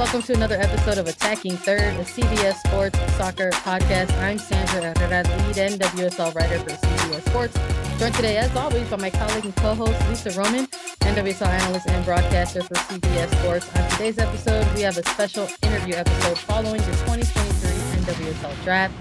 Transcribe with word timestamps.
Welcome 0.00 0.22
to 0.22 0.32
another 0.32 0.58
episode 0.58 0.96
of 0.96 1.06
Attacking 1.06 1.58
Third, 1.58 1.94
the 1.98 2.04
CBS 2.04 2.54
Sports 2.66 2.98
Soccer 3.18 3.50
podcast. 3.50 4.10
I'm 4.22 4.38
Sandra 4.38 4.98
Herrera, 4.98 5.24
lead 5.24 5.56
NWSL 5.56 6.34
writer 6.34 6.58
for 6.58 6.70
CBS 6.70 7.28
Sports. 7.28 7.58
Joined 7.98 8.14
today, 8.14 8.38
as 8.38 8.56
always, 8.56 8.88
by 8.88 8.96
my 8.96 9.10
colleague 9.10 9.44
and 9.44 9.54
co-host 9.56 10.08
Lisa 10.08 10.30
Roman, 10.40 10.66
NWSL 11.02 11.48
analyst 11.48 11.86
and 11.86 12.02
broadcaster 12.06 12.62
for 12.62 12.76
CBS 12.76 13.28
Sports. 13.42 13.76
On 13.76 13.90
today's 13.90 14.16
episode, 14.16 14.66
we 14.74 14.80
have 14.80 14.96
a 14.96 15.02
special 15.02 15.46
interview 15.62 15.96
episode 15.96 16.38
following 16.38 16.80
the 16.80 16.92
2023 17.04 17.70
NWSL 18.00 18.64
Draft. 18.64 18.94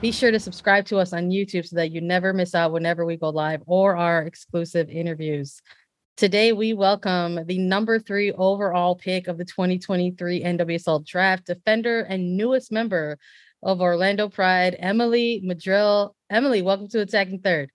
Be 0.00 0.10
sure 0.10 0.30
to 0.30 0.40
subscribe 0.40 0.86
to 0.86 0.96
us 0.96 1.12
on 1.12 1.28
YouTube 1.28 1.68
so 1.68 1.76
that 1.76 1.90
you 1.90 2.00
never 2.00 2.32
miss 2.32 2.54
out 2.54 2.72
whenever 2.72 3.04
we 3.04 3.18
go 3.18 3.28
live 3.28 3.60
or 3.66 3.94
our 3.94 4.22
exclusive 4.22 4.88
interviews. 4.88 5.60
Today, 6.16 6.54
we 6.54 6.72
welcome 6.72 7.44
the 7.44 7.58
number 7.58 7.98
three 7.98 8.32
overall 8.32 8.96
pick 8.96 9.28
of 9.28 9.36
the 9.36 9.44
2023 9.44 10.42
NWSL 10.42 11.04
draft, 11.04 11.44
defender 11.44 12.00
and 12.00 12.38
newest 12.38 12.72
member 12.72 13.18
of 13.62 13.82
Orlando 13.82 14.30
Pride, 14.30 14.76
Emily 14.78 15.42
Madril. 15.44 16.14
Emily, 16.30 16.62
welcome 16.62 16.88
to 16.88 17.02
Attacking 17.02 17.40
Third. 17.40 17.70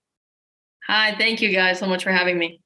Hi, 0.88 1.14
thank 1.16 1.40
you 1.40 1.52
guys 1.52 1.78
so 1.78 1.86
much 1.86 2.02
for 2.02 2.10
having 2.10 2.36
me. 2.36 2.60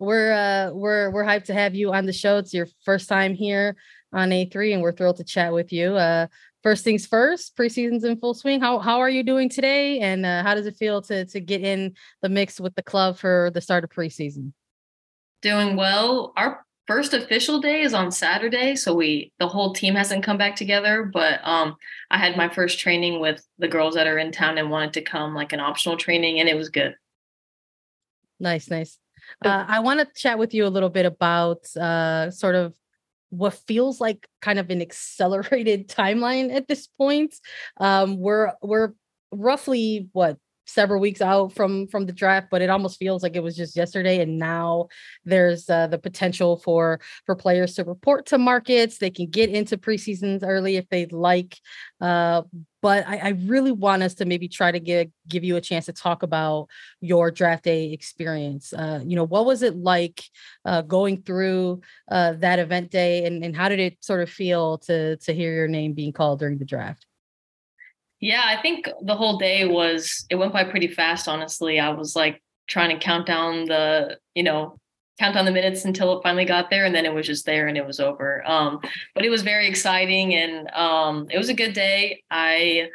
We're 0.00 0.32
uh 0.32 0.72
we're 0.72 1.10
we're 1.10 1.24
hyped 1.24 1.44
to 1.44 1.54
have 1.54 1.76
you 1.76 1.92
on 1.92 2.06
the 2.06 2.12
show. 2.12 2.38
It's 2.38 2.52
your 2.52 2.66
first 2.84 3.08
time 3.08 3.32
here 3.32 3.76
on 4.12 4.30
A3 4.30 4.72
and 4.72 4.82
we're 4.82 4.90
thrilled 4.90 5.18
to 5.18 5.24
chat 5.24 5.52
with 5.52 5.72
you. 5.72 5.94
Uh 5.94 6.26
first 6.64 6.82
things 6.82 7.06
first, 7.06 7.56
preseason's 7.56 8.02
in 8.02 8.18
full 8.18 8.34
swing. 8.34 8.60
How 8.60 8.80
how 8.80 8.98
are 8.98 9.10
you 9.10 9.22
doing 9.22 9.48
today 9.48 10.00
and 10.00 10.26
uh, 10.26 10.42
how 10.42 10.56
does 10.56 10.66
it 10.66 10.74
feel 10.76 11.02
to 11.02 11.24
to 11.26 11.38
get 11.38 11.60
in 11.60 11.94
the 12.20 12.28
mix 12.28 12.58
with 12.58 12.74
the 12.74 12.82
club 12.82 13.16
for 13.16 13.52
the 13.54 13.60
start 13.60 13.84
of 13.84 13.90
preseason? 13.90 14.52
Doing 15.42 15.76
well. 15.76 16.32
Our 16.36 16.64
first 16.86 17.14
official 17.14 17.60
day 17.60 17.82
is 17.82 17.94
on 17.94 18.10
Saturday, 18.10 18.74
so 18.74 18.94
we 18.94 19.32
the 19.38 19.48
whole 19.48 19.72
team 19.72 19.94
hasn't 19.94 20.24
come 20.24 20.36
back 20.36 20.56
together. 20.56 21.04
But 21.04 21.40
um, 21.44 21.76
I 22.10 22.18
had 22.18 22.36
my 22.36 22.48
first 22.48 22.78
training 22.78 23.20
with 23.20 23.46
the 23.58 23.68
girls 23.68 23.94
that 23.94 24.06
are 24.06 24.18
in 24.18 24.32
town 24.32 24.58
and 24.58 24.70
wanted 24.70 24.94
to 24.94 25.02
come 25.02 25.34
like 25.34 25.52
an 25.52 25.60
optional 25.60 25.96
training, 25.96 26.40
and 26.40 26.48
it 26.48 26.56
was 26.56 26.68
good. 26.68 26.94
Nice, 28.40 28.70
nice. 28.70 28.98
Uh, 29.44 29.64
I 29.68 29.80
want 29.80 30.00
to 30.00 30.20
chat 30.20 30.38
with 30.38 30.52
you 30.52 30.66
a 30.66 30.68
little 30.68 30.88
bit 30.88 31.06
about 31.06 31.64
uh, 31.76 32.30
sort 32.30 32.56
of 32.56 32.74
what 33.28 33.54
feels 33.54 34.00
like 34.00 34.26
kind 34.42 34.58
of 34.58 34.68
an 34.70 34.82
accelerated 34.82 35.88
timeline 36.00 36.52
at 36.52 36.68
this 36.68 36.86
point. 36.86 37.34
Um, 37.76 38.18
we're 38.18 38.52
we're 38.62 38.92
roughly 39.32 40.08
what 40.12 40.38
several 40.70 41.00
weeks 41.00 41.20
out 41.20 41.52
from 41.52 41.86
from 41.88 42.06
the 42.06 42.12
draft 42.12 42.48
but 42.50 42.62
it 42.62 42.70
almost 42.70 42.98
feels 42.98 43.22
like 43.22 43.36
it 43.36 43.42
was 43.42 43.56
just 43.56 43.76
yesterday 43.76 44.20
and 44.20 44.38
now 44.38 44.86
there's 45.24 45.68
uh, 45.68 45.86
the 45.86 45.98
potential 45.98 46.56
for 46.56 47.00
for 47.26 47.34
players 47.34 47.74
to 47.74 47.84
report 47.84 48.26
to 48.26 48.38
markets 48.38 48.98
they 48.98 49.10
can 49.10 49.26
get 49.26 49.50
into 49.50 49.76
preseasons 49.76 50.42
early 50.42 50.76
if 50.76 50.88
they'd 50.88 51.12
like 51.12 51.58
uh, 52.00 52.42
but 52.82 53.06
I, 53.06 53.18
I, 53.18 53.28
really 53.44 53.72
want 53.72 54.02
us 54.02 54.14
to 54.14 54.24
maybe 54.24 54.48
try 54.48 54.72
to 54.72 54.80
give 54.80 55.08
give 55.28 55.44
you 55.44 55.56
a 55.56 55.60
chance 55.60 55.86
to 55.86 55.92
talk 55.92 56.22
about 56.22 56.68
your 57.00 57.30
draft 57.30 57.64
day 57.64 57.92
experience. 57.92 58.72
Uh, 58.72 59.00
you 59.04 59.16
know, 59.16 59.24
what 59.24 59.44
was 59.44 59.62
it 59.62 59.76
like 59.76 60.22
uh, 60.64 60.82
going 60.82 61.22
through 61.22 61.82
uh, 62.10 62.32
that 62.34 62.58
event 62.58 62.90
day, 62.90 63.26
and, 63.26 63.44
and 63.44 63.54
how 63.54 63.68
did 63.68 63.80
it 63.80 64.02
sort 64.02 64.22
of 64.22 64.30
feel 64.30 64.78
to 64.78 65.16
to 65.18 65.34
hear 65.34 65.52
your 65.52 65.68
name 65.68 65.92
being 65.92 66.12
called 66.12 66.38
during 66.38 66.58
the 66.58 66.64
draft? 66.64 67.06
Yeah, 68.20 68.42
I 68.44 68.60
think 68.60 68.88
the 69.02 69.16
whole 69.16 69.38
day 69.38 69.66
was 69.66 70.26
it 70.30 70.36
went 70.36 70.52
by 70.52 70.64
pretty 70.64 70.88
fast, 70.88 71.26
honestly. 71.26 71.80
I 71.80 71.90
was 71.90 72.14
like 72.14 72.42
trying 72.68 72.96
to 72.96 73.02
count 73.02 73.26
down 73.26 73.64
the, 73.64 74.18
you 74.34 74.42
know, 74.42 74.78
count 75.18 75.34
down 75.34 75.44
the 75.44 75.50
minutes 75.52 75.84
until 75.84 76.16
it 76.16 76.22
finally 76.22 76.44
got 76.44 76.70
there 76.70 76.84
and 76.84 76.94
then 76.94 77.04
it 77.04 77.12
was 77.12 77.26
just 77.26 77.46
there 77.46 77.66
and 77.66 77.76
it 77.76 77.86
was 77.86 77.98
over. 77.98 78.46
Um, 78.48 78.80
but 79.14 79.24
it 79.24 79.30
was 79.30 79.42
very 79.42 79.68
exciting 79.68 80.34
and 80.34 80.70
um, 80.70 81.28
it 81.30 81.38
was 81.38 81.48
a 81.48 81.54
good 81.54 81.72
day. 81.72 82.22
I 82.30 82.88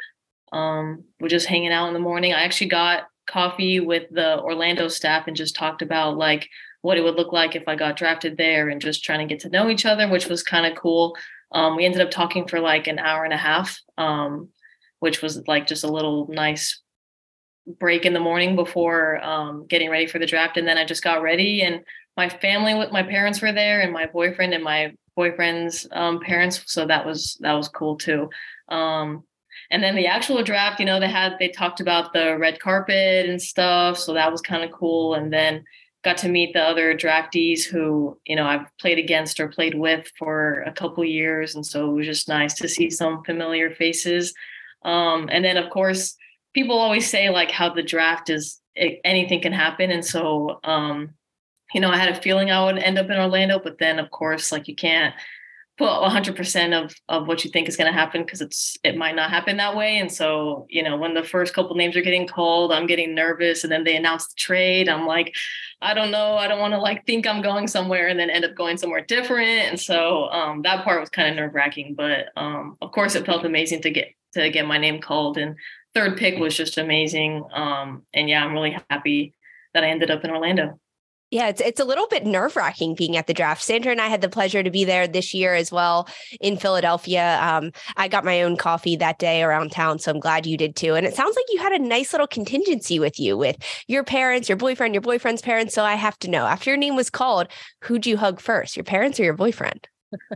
um, 0.52 1.04
was 1.20 1.30
just 1.30 1.46
hanging 1.46 1.72
out 1.72 1.88
in 1.88 1.94
the 1.94 2.00
morning. 2.00 2.32
I 2.32 2.42
actually 2.42 2.68
got 2.68 3.04
coffee 3.26 3.80
with 3.80 4.04
the 4.10 4.40
Orlando 4.40 4.88
staff 4.88 5.26
and 5.26 5.36
just 5.36 5.56
talked 5.56 5.82
about 5.82 6.16
like 6.16 6.48
what 6.82 6.98
it 6.98 7.02
would 7.02 7.16
look 7.16 7.32
like 7.32 7.56
if 7.56 7.66
I 7.66 7.74
got 7.74 7.96
drafted 7.96 8.36
there 8.36 8.68
and 8.68 8.80
just 8.80 9.04
trying 9.04 9.26
to 9.26 9.32
get 9.32 9.42
to 9.42 9.48
know 9.48 9.68
each 9.68 9.86
other, 9.86 10.08
which 10.08 10.28
was 10.28 10.42
kind 10.42 10.66
of 10.66 10.78
cool. 10.78 11.16
Um, 11.52 11.76
we 11.76 11.84
ended 11.84 12.00
up 12.00 12.10
talking 12.10 12.46
for 12.46 12.60
like 12.60 12.86
an 12.86 12.98
hour 12.98 13.24
and 13.24 13.32
a 13.32 13.36
half. 13.36 13.80
Um, 13.98 14.50
which 15.00 15.22
was 15.22 15.46
like 15.46 15.66
just 15.66 15.84
a 15.84 15.92
little 15.92 16.28
nice 16.28 16.80
break 17.78 18.04
in 18.04 18.12
the 18.12 18.20
morning 18.20 18.54
before 18.56 19.22
um, 19.24 19.66
getting 19.66 19.90
ready 19.90 20.06
for 20.06 20.18
the 20.18 20.26
draft. 20.26 20.56
And 20.56 20.66
then 20.66 20.78
I 20.78 20.84
just 20.84 21.02
got 21.02 21.22
ready, 21.22 21.62
and 21.62 21.82
my 22.16 22.28
family 22.28 22.74
with 22.74 22.92
my 22.92 23.02
parents 23.02 23.40
were 23.42 23.52
there, 23.52 23.80
and 23.80 23.92
my 23.92 24.06
boyfriend 24.06 24.54
and 24.54 24.64
my 24.64 24.94
boyfriend's 25.16 25.86
um, 25.92 26.20
parents. 26.20 26.62
So 26.66 26.86
that 26.86 27.04
was 27.04 27.36
that 27.40 27.54
was 27.54 27.68
cool 27.68 27.96
too. 27.96 28.30
Um, 28.68 29.24
and 29.70 29.82
then 29.82 29.96
the 29.96 30.06
actual 30.06 30.42
draft, 30.42 30.78
you 30.78 30.86
know, 30.86 31.00
they 31.00 31.08
had 31.08 31.36
they 31.38 31.48
talked 31.48 31.80
about 31.80 32.12
the 32.12 32.36
red 32.38 32.60
carpet 32.60 33.28
and 33.28 33.40
stuff, 33.40 33.98
so 33.98 34.14
that 34.14 34.30
was 34.30 34.40
kind 34.40 34.62
of 34.62 34.70
cool. 34.70 35.14
And 35.14 35.32
then 35.32 35.64
got 36.04 36.18
to 36.18 36.28
meet 36.28 36.52
the 36.52 36.62
other 36.62 36.94
draftees 36.94 37.64
who 37.64 38.16
you 38.26 38.36
know 38.36 38.46
I've 38.46 38.66
played 38.80 38.98
against 38.98 39.40
or 39.40 39.48
played 39.48 39.74
with 39.74 40.10
for 40.16 40.62
a 40.62 40.72
couple 40.72 41.04
years, 41.04 41.56
and 41.56 41.66
so 41.66 41.90
it 41.90 41.94
was 41.94 42.06
just 42.06 42.28
nice 42.28 42.54
to 42.54 42.68
see 42.68 42.90
some 42.90 43.24
familiar 43.24 43.70
faces. 43.74 44.32
Um, 44.86 45.28
and 45.30 45.44
then 45.44 45.56
of 45.56 45.70
course, 45.70 46.16
people 46.54 46.78
always 46.78 47.10
say 47.10 47.28
like 47.28 47.50
how 47.50 47.74
the 47.74 47.82
draft 47.82 48.30
is 48.30 48.60
it, 48.74 49.00
anything 49.04 49.42
can 49.42 49.52
happen, 49.52 49.90
and 49.90 50.04
so 50.04 50.60
um, 50.64 51.10
you 51.74 51.80
know 51.80 51.90
I 51.90 51.96
had 51.96 52.16
a 52.16 52.20
feeling 52.20 52.50
I 52.50 52.64
would 52.64 52.78
end 52.78 52.98
up 52.98 53.10
in 53.10 53.18
Orlando, 53.18 53.58
but 53.58 53.78
then 53.78 53.98
of 53.98 54.10
course 54.10 54.52
like 54.52 54.68
you 54.68 54.76
can't 54.76 55.14
put 55.78 55.88
100% 55.88 56.84
of 56.84 56.94
of 57.08 57.26
what 57.28 57.44
you 57.44 57.50
think 57.50 57.68
is 57.68 57.76
going 57.76 57.92
to 57.92 57.98
happen 57.98 58.22
because 58.22 58.40
it's 58.40 58.76
it 58.82 58.96
might 58.96 59.14
not 59.14 59.30
happen 59.30 59.58
that 59.58 59.76
way. 59.76 59.98
And 59.98 60.10
so 60.10 60.66
you 60.70 60.82
know 60.82 60.96
when 60.96 61.14
the 61.14 61.22
first 61.22 61.54
couple 61.54 61.76
names 61.76 61.96
are 61.96 62.02
getting 62.02 62.26
called 62.26 62.72
i'm 62.72 62.86
getting 62.86 63.14
nervous 63.14 63.62
and 63.62 63.72
then 63.72 63.84
they 63.84 63.96
announce 63.96 64.28
the 64.28 64.34
trade. 64.36 64.88
I'm 64.88 65.06
like 65.06 65.34
i 65.82 65.92
don't 65.94 66.10
know. 66.10 66.36
I 66.36 66.48
don't 66.48 66.60
want 66.60 66.74
to 66.74 66.80
like 66.80 67.06
think 67.06 67.26
i'm 67.26 67.42
going 67.42 67.68
somewhere 67.68 68.08
and 68.08 68.18
then 68.18 68.30
end 68.30 68.44
up 68.44 68.54
going 68.54 68.78
somewhere 68.78 69.02
different. 69.02 69.68
And 69.70 69.80
so 69.80 70.28
um, 70.30 70.62
that 70.62 70.84
part 70.84 71.00
was 71.00 71.10
kind 71.10 71.28
of 71.28 71.36
nerve 71.36 71.54
wracking 71.54 71.94
but 71.94 72.28
um, 72.36 72.76
of 72.80 72.92
course 72.92 73.14
it 73.14 73.26
felt 73.26 73.44
amazing 73.44 73.82
to 73.82 73.90
get 73.90 74.08
to 74.36 74.50
get 74.50 74.66
my 74.66 74.78
name 74.78 75.00
called. 75.00 75.38
And 75.38 75.56
third 75.94 76.16
pick 76.16 76.38
was 76.38 76.56
just 76.56 76.78
amazing. 76.78 77.44
Um, 77.52 78.04
and 78.14 78.28
yeah, 78.28 78.44
I'm 78.44 78.52
really 78.52 78.76
happy 78.90 79.34
that 79.74 79.84
I 79.84 79.88
ended 79.88 80.10
up 80.10 80.24
in 80.24 80.30
Orlando. 80.30 80.78
Yeah, 81.32 81.48
it's 81.48 81.60
it's 81.60 81.80
a 81.80 81.84
little 81.84 82.06
bit 82.06 82.24
nerve 82.24 82.54
wracking 82.54 82.94
being 82.94 83.16
at 83.16 83.26
the 83.26 83.34
draft. 83.34 83.60
Sandra 83.60 83.90
and 83.90 84.00
I 84.00 84.06
had 84.06 84.20
the 84.20 84.28
pleasure 84.28 84.62
to 84.62 84.70
be 84.70 84.84
there 84.84 85.08
this 85.08 85.34
year 85.34 85.54
as 85.54 85.72
well 85.72 86.08
in 86.40 86.56
Philadelphia. 86.56 87.40
Um, 87.42 87.72
I 87.96 88.06
got 88.06 88.24
my 88.24 88.42
own 88.42 88.56
coffee 88.56 88.94
that 88.96 89.18
day 89.18 89.42
around 89.42 89.72
town, 89.72 89.98
so 89.98 90.12
I'm 90.12 90.20
glad 90.20 90.46
you 90.46 90.56
did 90.56 90.76
too. 90.76 90.94
And 90.94 91.04
it 91.04 91.16
sounds 91.16 91.34
like 91.34 91.46
you 91.48 91.58
had 91.60 91.72
a 91.72 91.80
nice 91.80 92.12
little 92.12 92.28
contingency 92.28 93.00
with 93.00 93.18
you, 93.18 93.36
with 93.36 93.56
your 93.88 94.04
parents, 94.04 94.48
your 94.48 94.56
boyfriend, 94.56 94.94
your 94.94 95.00
boyfriend's 95.00 95.42
parents. 95.42 95.74
So 95.74 95.82
I 95.82 95.96
have 95.96 96.16
to 96.20 96.30
know, 96.30 96.46
after 96.46 96.70
your 96.70 96.76
name 96.76 96.94
was 96.94 97.10
called, 97.10 97.48
who'd 97.82 98.06
you 98.06 98.18
hug 98.18 98.38
first, 98.38 98.76
your 98.76 98.84
parents 98.84 99.18
or 99.18 99.24
your 99.24 99.34
boyfriend? 99.34 99.88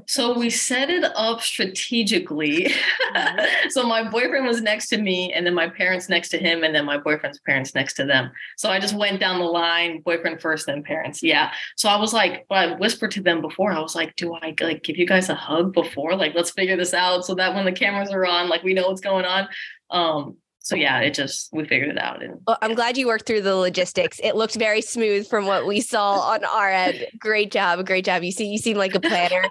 So 0.07 0.39
we 0.39 0.51
set 0.51 0.91
it 0.91 1.05
up 1.15 1.41
strategically. 1.41 2.73
Mm-hmm. 3.15 3.69
so 3.71 3.85
my 3.85 4.09
boyfriend 4.09 4.47
was 4.47 4.61
next 4.61 4.89
to 4.89 4.99
me, 4.99 5.33
and 5.33 5.47
then 5.47 5.55
my 5.55 5.69
parents 5.69 6.09
next 6.09 6.31
to 6.31 6.39
him, 6.39 6.65
and 6.65 6.75
then 6.75 6.85
my 6.85 6.99
boyfriend's 6.99 7.41
parents 7.41 7.75
next 7.75 7.95
to 7.95 8.05
them. 8.05 8.31
So 8.57 8.71
I 8.71 8.81
just 8.81 8.97
went 8.97 9.21
down 9.21 9.39
the 9.39 9.47
line, 9.47 10.01
boyfriend 10.01 10.41
first, 10.41 10.67
then 10.67 10.83
parents. 10.83 11.23
Yeah. 11.23 11.53
So 11.77 11.89
I 11.89 11.97
was 11.97 12.13
like, 12.13 12.47
I 12.51 12.75
whispered 12.75 13.13
to 13.13 13.23
them 13.23 13.41
before. 13.41 13.73
I 13.73 13.81
was 13.81 13.95
like, 13.95 14.17
do 14.17 14.35
I 14.35 14.55
like 14.61 14.83
give 14.83 14.97
you 14.97 15.07
guys 15.07 15.29
a 15.29 15.35
hug 15.35 15.73
before? 15.73 16.17
Like, 16.17 16.35
let's 16.35 16.51
figure 16.51 16.77
this 16.77 16.95
out 16.95 17.25
so 17.25 17.35
that 17.37 17.55
when 17.55 17.65
the 17.65 17.73
cameras 17.73 18.11
are 18.11 18.27
on, 18.27 18.49
like 18.49 18.63
we 18.63 18.75
know 18.75 18.89
what's 18.89 19.01
going 19.01 19.25
on. 19.25 19.49
Um, 19.91 20.37
so 20.63 20.77
yeah, 20.77 21.01
it 21.01 21.15
just 21.15 21.49
we 21.53 21.65
figured 21.65 21.89
it 21.91 21.99
out. 21.99 22.23
And 22.23 22.41
well, 22.47 22.59
I'm 22.63 22.75
glad 22.75 22.97
you 22.97 23.07
worked 23.07 23.27
through 23.27 23.43
the 23.43 23.57
logistics. 23.57 24.21
It 24.23 24.37
looked 24.37 24.55
very 24.55 24.83
smooth 24.83 25.27
from 25.27 25.47
what 25.47 25.67
we 25.67 25.81
saw 25.81 26.13
on 26.33 26.45
our 26.45 26.71
end. 26.71 27.07
Great 27.19 27.51
job, 27.51 27.85
great 27.87 28.05
job. 28.05 28.23
You 28.23 28.33
see, 28.33 28.47
you 28.47 28.59
seem 28.59 28.77
like 28.77 28.95
a 28.95 29.01
planner. 29.01 29.43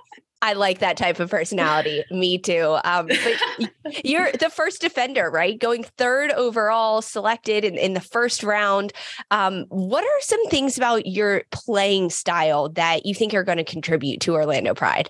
I 0.41 0.53
like 0.53 0.79
that 0.79 0.95
type 0.95 1.19
of 1.19 1.29
personality. 1.29 2.03
Me 2.11 2.37
too. 2.37 2.77
Um, 2.85 3.07
but 3.07 3.69
you're 4.05 4.31
the 4.31 4.49
first 4.49 4.79
defender, 4.79 5.29
right? 5.29 5.59
Going 5.59 5.83
third 5.97 6.31
overall, 6.31 7.01
selected 7.01 7.65
in, 7.65 7.77
in 7.77 7.93
the 7.93 7.99
first 7.99 8.41
round. 8.41 8.93
Um, 9.31 9.65
what 9.67 10.05
are 10.05 10.21
some 10.21 10.45
things 10.47 10.77
about 10.77 11.05
your 11.05 11.43
playing 11.51 12.09
style 12.09 12.69
that 12.69 13.05
you 13.05 13.13
think 13.13 13.33
are 13.33 13.43
going 13.43 13.57
to 13.57 13.65
contribute 13.65 14.21
to 14.21 14.35
Orlando 14.35 14.73
Pride? 14.73 15.09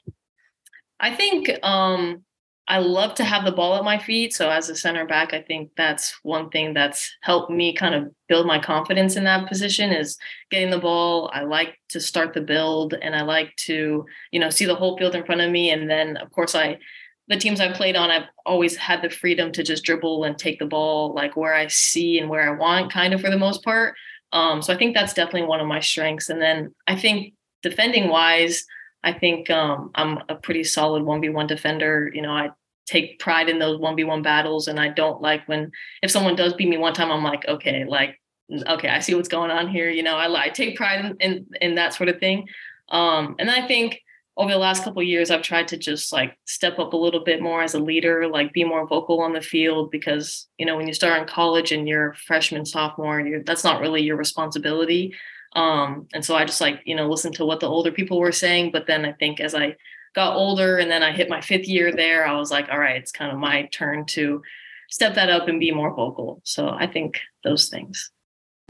I 1.00 1.14
think 1.14 1.52
um, 1.64 2.24
I 2.70 2.78
love 2.78 3.16
to 3.16 3.24
have 3.24 3.46
the 3.46 3.52
ball 3.52 3.76
at 3.76 3.84
my 3.84 3.98
feet. 3.98 4.32
So 4.32 4.52
as 4.52 4.70
a 4.70 4.76
center 4.76 5.04
back, 5.04 5.34
I 5.34 5.42
think 5.42 5.72
that's 5.76 6.14
one 6.22 6.52
thing 6.52 6.76
that's 6.76 7.12
helped 7.22 7.50
me 7.50 7.74
kind 7.74 7.96
of 7.96 8.12
build 8.28 8.46
my 8.46 8.60
confidence 8.60 9.16
in 9.16 9.24
that 9.24 9.48
position 9.48 9.92
is 9.92 10.20
getting 10.52 10.70
the 10.70 10.78
ball. 10.78 11.32
I 11.34 11.42
like 11.42 11.80
to 11.90 12.00
start 12.00 12.36
the 12.36 12.42
build 12.42 12.94
and 12.94 13.16
I 13.16 13.24
like 13.24 13.56
to, 13.66 14.06
you 14.32 14.40
know, 14.40 14.52
see 14.52 14.66
the 14.66 14.76
whole 14.76 14.98
field 15.00 15.16
in 15.16 15.26
front 15.26 15.42
of 15.42 15.50
me. 15.50 15.72
And 15.72 15.90
then 15.90 16.16
of 16.18 16.32
course 16.32 16.54
I 16.54 16.78
the 17.28 17.38
teams 17.38 17.60
I've 17.60 17.76
played 17.76 17.96
on, 17.96 18.10
I've 18.10 18.28
always 18.46 18.76
had 18.76 19.04
the 19.04 19.10
freedom 19.10 19.52
to 19.52 19.64
just 19.64 19.84
dribble 19.84 20.24
and 20.24 20.38
take 20.38 20.58
the 20.58 20.66
ball 20.66 21.14
like 21.14 21.38
where 21.38 21.54
I 21.54 21.68
see 21.68 22.18
and 22.18 22.28
where 22.28 22.42
I 22.42 22.58
want, 22.58 22.92
kind 22.92 23.14
of 23.14 23.22
for 23.22 23.30
the 23.30 23.38
most 23.38 23.64
part. 23.64 23.96
Um, 24.34 24.64
so 24.64 24.74
I 24.74 24.78
think 24.78 24.96
that's 24.96 25.14
definitely 25.14 25.44
one 25.44 25.60
of 25.60 25.68
my 25.68 25.80
strengths. 25.80 26.30
And 26.30 26.42
then 26.42 26.74
I 26.88 26.96
think 26.96 27.34
defending 27.62 28.10
wise, 28.10 28.66
I 29.04 29.14
think 29.14 29.50
um, 29.50 29.92
I'm 29.94 30.20
a 30.28 30.36
pretty 30.36 30.64
solid 30.64 31.04
1v1 31.04 31.48
defender. 31.48 32.10
You 32.14 32.24
know, 32.24 32.32
I 32.32 32.50
take 32.90 33.20
pride 33.20 33.50
in 33.50 33.60
those 33.60 33.80
1v1 33.80 34.24
battles. 34.24 34.68
And 34.68 34.80
I 34.80 34.90
don't 34.90 35.22
like 35.22 35.48
when, 35.48 35.72
if 36.02 36.10
someone 36.10 36.36
does 36.36 36.54
beat 36.54 36.70
me 36.70 36.78
one 36.78 36.94
time, 36.94 37.12
I'm 37.12 37.24
like, 37.24 37.48
okay, 37.48 37.86
like, 37.86 38.20
okay, 38.68 38.90
I 38.90 39.00
see 39.00 39.14
what's 39.14 39.30
going 39.30 39.52
on 39.52 39.68
here. 39.70 39.90
You 39.90 40.02
know, 40.02 40.16
I, 40.16 40.46
I 40.46 40.50
take 40.50 40.76
pride 40.76 41.06
in, 41.06 41.18
in, 41.20 41.46
in, 41.62 41.76
that 41.76 41.94
sort 41.94 42.10
of 42.10 42.20
thing. 42.20 42.48
Um, 42.90 43.36
and 43.38 43.52
I 43.52 43.68
think 43.68 44.02
over 44.38 44.52
the 44.52 44.58
last 44.58 44.84
couple 44.84 45.04
years, 45.04 45.30
I've 45.30 45.44
tried 45.44 45.68
to 45.68 45.78
just 45.78 46.12
like 46.12 46.36
step 46.46 46.80
up 46.80 46.94
a 46.94 46.98
little 46.98 47.24
bit 47.24 47.44
more 47.44 47.62
as 47.62 47.76
a 47.76 47.80
leader, 47.80 48.28
like 48.28 48.54
be 48.54 48.64
more 48.64 48.88
vocal 48.88 49.22
on 49.22 49.34
the 49.34 49.42
field 49.42 49.92
because, 49.92 50.48
you 50.58 50.66
know, 50.66 50.76
when 50.76 50.88
you 50.88 50.94
start 50.94 51.22
in 51.22 51.28
college 51.28 51.72
and 51.72 51.88
you're 51.88 52.16
freshman, 52.26 52.66
sophomore, 52.66 53.20
you're, 53.20 53.44
that's 53.44 53.64
not 53.64 53.82
really 53.82 54.02
your 54.02 54.18
responsibility. 54.18 55.14
Um, 55.54 56.08
and 56.14 56.26
so 56.26 56.36
I 56.36 56.46
just 56.46 56.62
like, 56.62 56.82
you 56.86 56.96
know, 56.96 57.08
listen 57.08 57.34
to 57.34 57.46
what 57.46 57.60
the 57.60 57.68
older 57.68 57.92
people 57.92 58.20
were 58.20 58.32
saying. 58.32 58.72
But 58.72 58.88
then 58.88 59.06
I 59.06 59.12
think 59.12 59.40
as 59.40 59.54
I 59.54 59.76
got 60.16 60.36
older 60.36 60.78
and 60.78 60.90
then 60.90 61.04
I 61.04 61.12
hit 61.12 61.30
my 61.30 61.42
fifth 61.42 61.68
year 61.68 61.92
there, 61.92 62.26
I 62.26 62.34
was 62.34 62.52
like, 62.52 62.70
all 62.70 62.80
right, 62.80 62.98
it's 62.98 63.12
kind 63.12 63.32
of 63.32 63.38
my 63.38 63.64
turn 63.72 64.06
to 64.08 64.42
step 64.90 65.16
that 65.16 65.30
up 65.30 65.48
and 65.48 65.60
be 65.60 65.72
more 65.72 65.94
vocal. 65.94 66.42
So 66.44 66.70
I 66.70 66.88
think 66.88 67.20
those 67.44 67.70
things. 67.70 68.12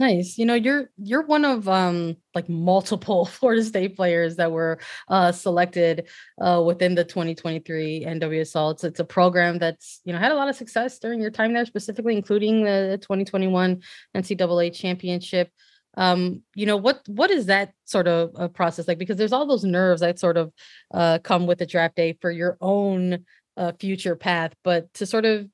Nice. 0.00 0.38
You 0.38 0.46
know, 0.46 0.54
you're 0.54 0.88
you're 0.96 1.26
one 1.26 1.44
of 1.44 1.68
um 1.68 2.16
like 2.34 2.48
multiple 2.48 3.26
Florida 3.26 3.62
State 3.62 3.96
players 3.96 4.36
that 4.36 4.50
were 4.50 4.78
uh 5.08 5.30
selected 5.30 6.08
uh 6.40 6.62
within 6.64 6.94
the 6.94 7.04
2023 7.04 8.06
NWSL. 8.06 8.72
It's 8.72 8.84
it's 8.84 9.00
a 9.00 9.04
program 9.04 9.58
that's, 9.58 10.00
you 10.06 10.14
know, 10.14 10.18
had 10.18 10.32
a 10.32 10.36
lot 10.36 10.48
of 10.48 10.56
success 10.56 10.98
during 10.98 11.20
your 11.20 11.30
time 11.30 11.52
there, 11.52 11.66
specifically 11.66 12.16
including 12.16 12.64
the 12.64 12.98
2021 13.02 13.82
NCAA 14.16 14.74
championship 14.74 15.50
um 15.96 16.42
you 16.54 16.66
know 16.66 16.76
what 16.76 17.00
what 17.08 17.30
is 17.30 17.46
that 17.46 17.72
sort 17.84 18.06
of 18.06 18.30
a 18.36 18.48
process 18.48 18.86
like? 18.86 18.98
Because 18.98 19.16
there's 19.16 19.32
all 19.32 19.46
those 19.46 19.64
nerves 19.64 20.00
that 20.00 20.18
sort 20.18 20.36
of 20.36 20.52
uh 20.92 21.18
come 21.22 21.46
with 21.46 21.58
the 21.58 21.66
draft 21.66 21.96
day 21.96 22.16
for 22.20 22.30
your 22.30 22.56
own 22.60 23.24
uh 23.56 23.72
future 23.78 24.16
path 24.16 24.52
but 24.62 24.92
to 24.94 25.06
sort 25.06 25.24
of 25.24 25.48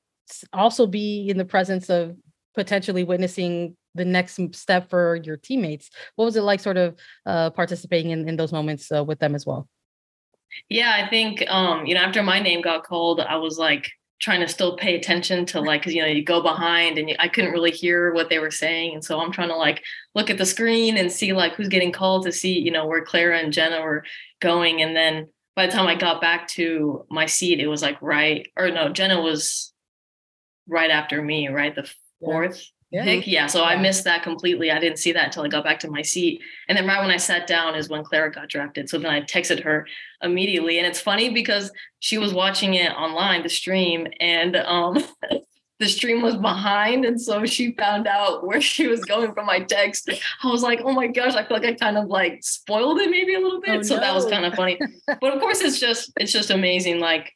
also 0.53 0.85
be 0.85 1.27
in 1.29 1.37
the 1.37 1.45
presence 1.45 1.89
of 1.89 2.15
potentially 2.53 3.03
witnessing 3.03 3.75
the 3.95 4.05
next 4.05 4.39
step 4.53 4.89
for 4.89 5.15
your 5.23 5.37
teammates 5.37 5.89
what 6.15 6.25
was 6.25 6.35
it 6.35 6.41
like 6.41 6.59
sort 6.59 6.77
of 6.77 6.95
uh 7.25 7.49
participating 7.49 8.11
in, 8.11 8.29
in 8.29 8.35
those 8.35 8.51
moments 8.51 8.91
uh, 8.91 9.03
with 9.03 9.19
them 9.19 9.33
as 9.33 9.45
well? 9.45 9.67
Yeah 10.69 10.93
i 11.03 11.09
think 11.09 11.43
um 11.49 11.85
you 11.85 11.95
know 11.95 12.01
after 12.01 12.21
my 12.21 12.39
name 12.39 12.61
got 12.61 12.83
called 12.83 13.19
i 13.19 13.37
was 13.37 13.57
like 13.57 13.89
trying 14.19 14.41
to 14.41 14.47
still 14.47 14.75
pay 14.77 14.95
attention 14.95 15.45
to 15.45 15.61
like 15.61 15.81
because 15.81 15.93
you 15.93 16.01
know 16.01 16.07
you 16.07 16.23
go 16.23 16.41
behind 16.41 16.97
and 16.97 17.09
you, 17.09 17.15
i 17.19 17.27
couldn't 17.27 17.51
really 17.51 17.71
hear 17.71 18.13
what 18.13 18.29
they 18.29 18.39
were 18.39 18.51
saying. 18.51 18.93
And 18.93 19.03
so 19.03 19.19
i'm 19.19 19.31
trying 19.31 19.49
to 19.49 19.55
like 19.55 19.83
look 20.15 20.29
at 20.29 20.37
the 20.37 20.45
screen 20.45 20.97
and 20.97 21.11
see 21.11 21.33
like 21.33 21.53
who's 21.53 21.69
getting 21.69 21.91
called 21.91 22.25
to 22.25 22.31
see 22.31 22.59
you 22.59 22.71
know 22.71 22.85
where 22.85 23.03
clara 23.03 23.39
and 23.39 23.53
jenna 23.53 23.81
were 23.81 24.03
going. 24.41 24.81
And 24.81 24.95
then 24.95 25.27
by 25.55 25.65
the 25.65 25.71
time 25.71 25.87
i 25.87 25.95
got 25.95 26.21
back 26.21 26.47
to 26.49 27.05
my 27.09 27.25
seat 27.25 27.59
it 27.59 27.67
was 27.67 27.81
like 27.81 28.01
right 28.01 28.47
or 28.57 28.71
no 28.71 28.89
jenna 28.89 29.21
was 29.21 29.73
right 30.67 30.91
after 30.91 31.21
me 31.21 31.47
right? 31.47 31.75
The 31.75 31.91
fourth 32.19 32.63
yeah. 32.91 33.03
pick. 33.03 33.27
Yeah. 33.27 33.47
So. 33.47 33.63
I 33.63 33.75
missed 33.75 34.05
that 34.05 34.23
completely. 34.23 34.71
I 34.71 34.79
didn't 34.79 34.97
see 34.97 35.11
that 35.11 35.25
until 35.25 35.43
I 35.43 35.49
got 35.49 35.63
back 35.63 35.79
to 35.79 35.91
my 35.91 36.01
seat. 36.01 36.41
And 36.67 36.77
then 36.77 36.87
right 36.87 37.01
when 37.01 37.11
I 37.11 37.17
sat 37.17 37.47
down 37.47 37.75
is 37.75 37.89
when 37.89 38.03
Clara 38.03 38.31
got 38.31 38.49
drafted. 38.49 38.89
So 38.89 38.97
then 38.97 39.11
I 39.11 39.21
texted 39.21 39.63
her 39.63 39.85
immediately. 40.21 40.77
And 40.77 40.87
it's 40.87 41.01
funny 41.01 41.29
because 41.29 41.71
she 41.99 42.17
was 42.17 42.33
watching 42.33 42.75
it 42.75 42.91
online, 42.93 43.43
the 43.43 43.49
stream, 43.49 44.07
and 44.19 44.55
um 44.55 45.03
the 45.79 45.87
stream 45.87 46.21
was 46.21 46.35
behind. 46.37 47.05
And 47.05 47.19
so 47.19 47.45
she 47.45 47.73
found 47.73 48.07
out 48.07 48.45
where 48.45 48.61
she 48.61 48.87
was 48.87 49.03
going 49.05 49.33
from 49.33 49.45
my 49.45 49.59
text. 49.59 50.09
I 50.43 50.47
was 50.47 50.63
like, 50.63 50.81
oh 50.83 50.91
my 50.91 51.07
gosh, 51.07 51.35
I 51.35 51.43
feel 51.43 51.57
like 51.57 51.67
I 51.67 51.73
kind 51.73 51.97
of 51.97 52.07
like 52.07 52.39
spoiled 52.41 52.99
it 52.99 53.11
maybe 53.11 53.35
a 53.35 53.39
little 53.39 53.61
bit. 53.61 53.79
Oh, 53.79 53.81
so 53.81 53.95
no. 53.95 54.01
that 54.01 54.15
was 54.15 54.25
kind 54.25 54.45
of 54.45 54.53
funny. 54.53 54.79
but 55.07 55.33
of 55.33 55.39
course 55.39 55.61
it's 55.61 55.79
just 55.79 56.11
it's 56.17 56.31
just 56.31 56.49
amazing. 56.49 56.99
Like 56.99 57.33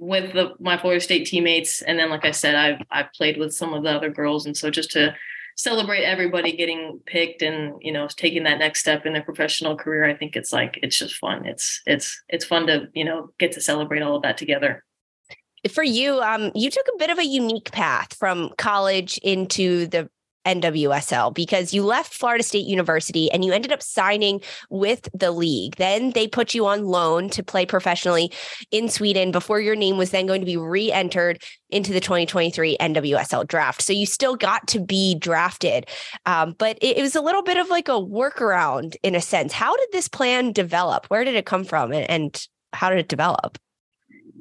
with 0.00 0.32
the, 0.32 0.54
my 0.58 0.78
Florida 0.78 1.00
State 1.00 1.26
teammates, 1.26 1.82
and 1.82 1.98
then 1.98 2.08
like 2.08 2.24
I 2.24 2.30
said, 2.32 2.54
I've 2.54 2.80
I've 2.90 3.12
played 3.12 3.36
with 3.36 3.54
some 3.54 3.74
of 3.74 3.84
the 3.84 3.90
other 3.90 4.10
girls, 4.10 4.46
and 4.46 4.56
so 4.56 4.70
just 4.70 4.90
to 4.92 5.14
celebrate 5.56 6.04
everybody 6.04 6.56
getting 6.56 6.98
picked 7.04 7.42
and 7.42 7.74
you 7.82 7.92
know 7.92 8.08
taking 8.08 8.44
that 8.44 8.58
next 8.58 8.80
step 8.80 9.04
in 9.04 9.12
their 9.12 9.22
professional 9.22 9.76
career, 9.76 10.04
I 10.04 10.14
think 10.14 10.34
it's 10.36 10.52
like 10.52 10.80
it's 10.82 10.98
just 10.98 11.16
fun. 11.16 11.46
It's 11.46 11.82
it's 11.86 12.20
it's 12.28 12.46
fun 12.46 12.66
to 12.66 12.88
you 12.94 13.04
know 13.04 13.30
get 13.38 13.52
to 13.52 13.60
celebrate 13.60 14.00
all 14.00 14.16
of 14.16 14.22
that 14.22 14.38
together. 14.38 14.82
For 15.70 15.84
you 15.84 16.20
um 16.22 16.50
you 16.54 16.70
took 16.70 16.86
a 16.94 16.98
bit 16.98 17.10
of 17.10 17.18
a 17.18 17.26
unique 17.26 17.70
path 17.70 18.14
from 18.14 18.50
college 18.56 19.18
into 19.18 19.86
the 19.86 20.08
NWSL 20.46 21.34
because 21.34 21.74
you 21.74 21.84
left 21.84 22.14
Florida 22.14 22.42
State 22.42 22.66
University 22.66 23.30
and 23.30 23.44
you 23.44 23.52
ended 23.52 23.72
up 23.72 23.82
signing 23.82 24.40
with 24.70 25.08
the 25.12 25.30
league. 25.30 25.76
Then 25.76 26.10
they 26.10 26.26
put 26.26 26.54
you 26.54 26.66
on 26.66 26.84
loan 26.84 27.28
to 27.30 27.42
play 27.42 27.66
professionally 27.66 28.32
in 28.70 28.88
Sweden 28.88 29.30
before 29.30 29.60
your 29.60 29.76
name 29.76 29.96
was 29.96 30.10
then 30.10 30.26
going 30.26 30.40
to 30.40 30.46
be 30.46 30.56
re 30.56 30.90
entered 30.90 31.42
into 31.68 31.92
the 31.92 32.00
2023 32.00 32.76
NWSL 32.78 33.46
draft. 33.46 33.82
So 33.82 33.92
you 33.92 34.06
still 34.06 34.36
got 34.36 34.66
to 34.68 34.80
be 34.80 35.14
drafted. 35.14 35.88
Um, 36.26 36.54
but 36.58 36.78
it, 36.80 36.98
it, 36.98 37.02
was 37.02 37.14
a 37.14 37.20
little 37.20 37.42
bit 37.42 37.58
of 37.58 37.68
like 37.68 37.88
a 37.88 37.92
workaround 37.92 38.96
in 39.02 39.14
a 39.14 39.20
sense. 39.20 39.52
How 39.52 39.76
did 39.76 39.88
this 39.92 40.08
plan 40.08 40.52
develop? 40.52 41.06
Where 41.06 41.24
did 41.24 41.34
it 41.34 41.46
come 41.46 41.64
from 41.64 41.92
and, 41.92 42.08
and 42.10 42.46
how 42.72 42.90
did 42.90 42.98
it 42.98 43.08
develop? 43.08 43.58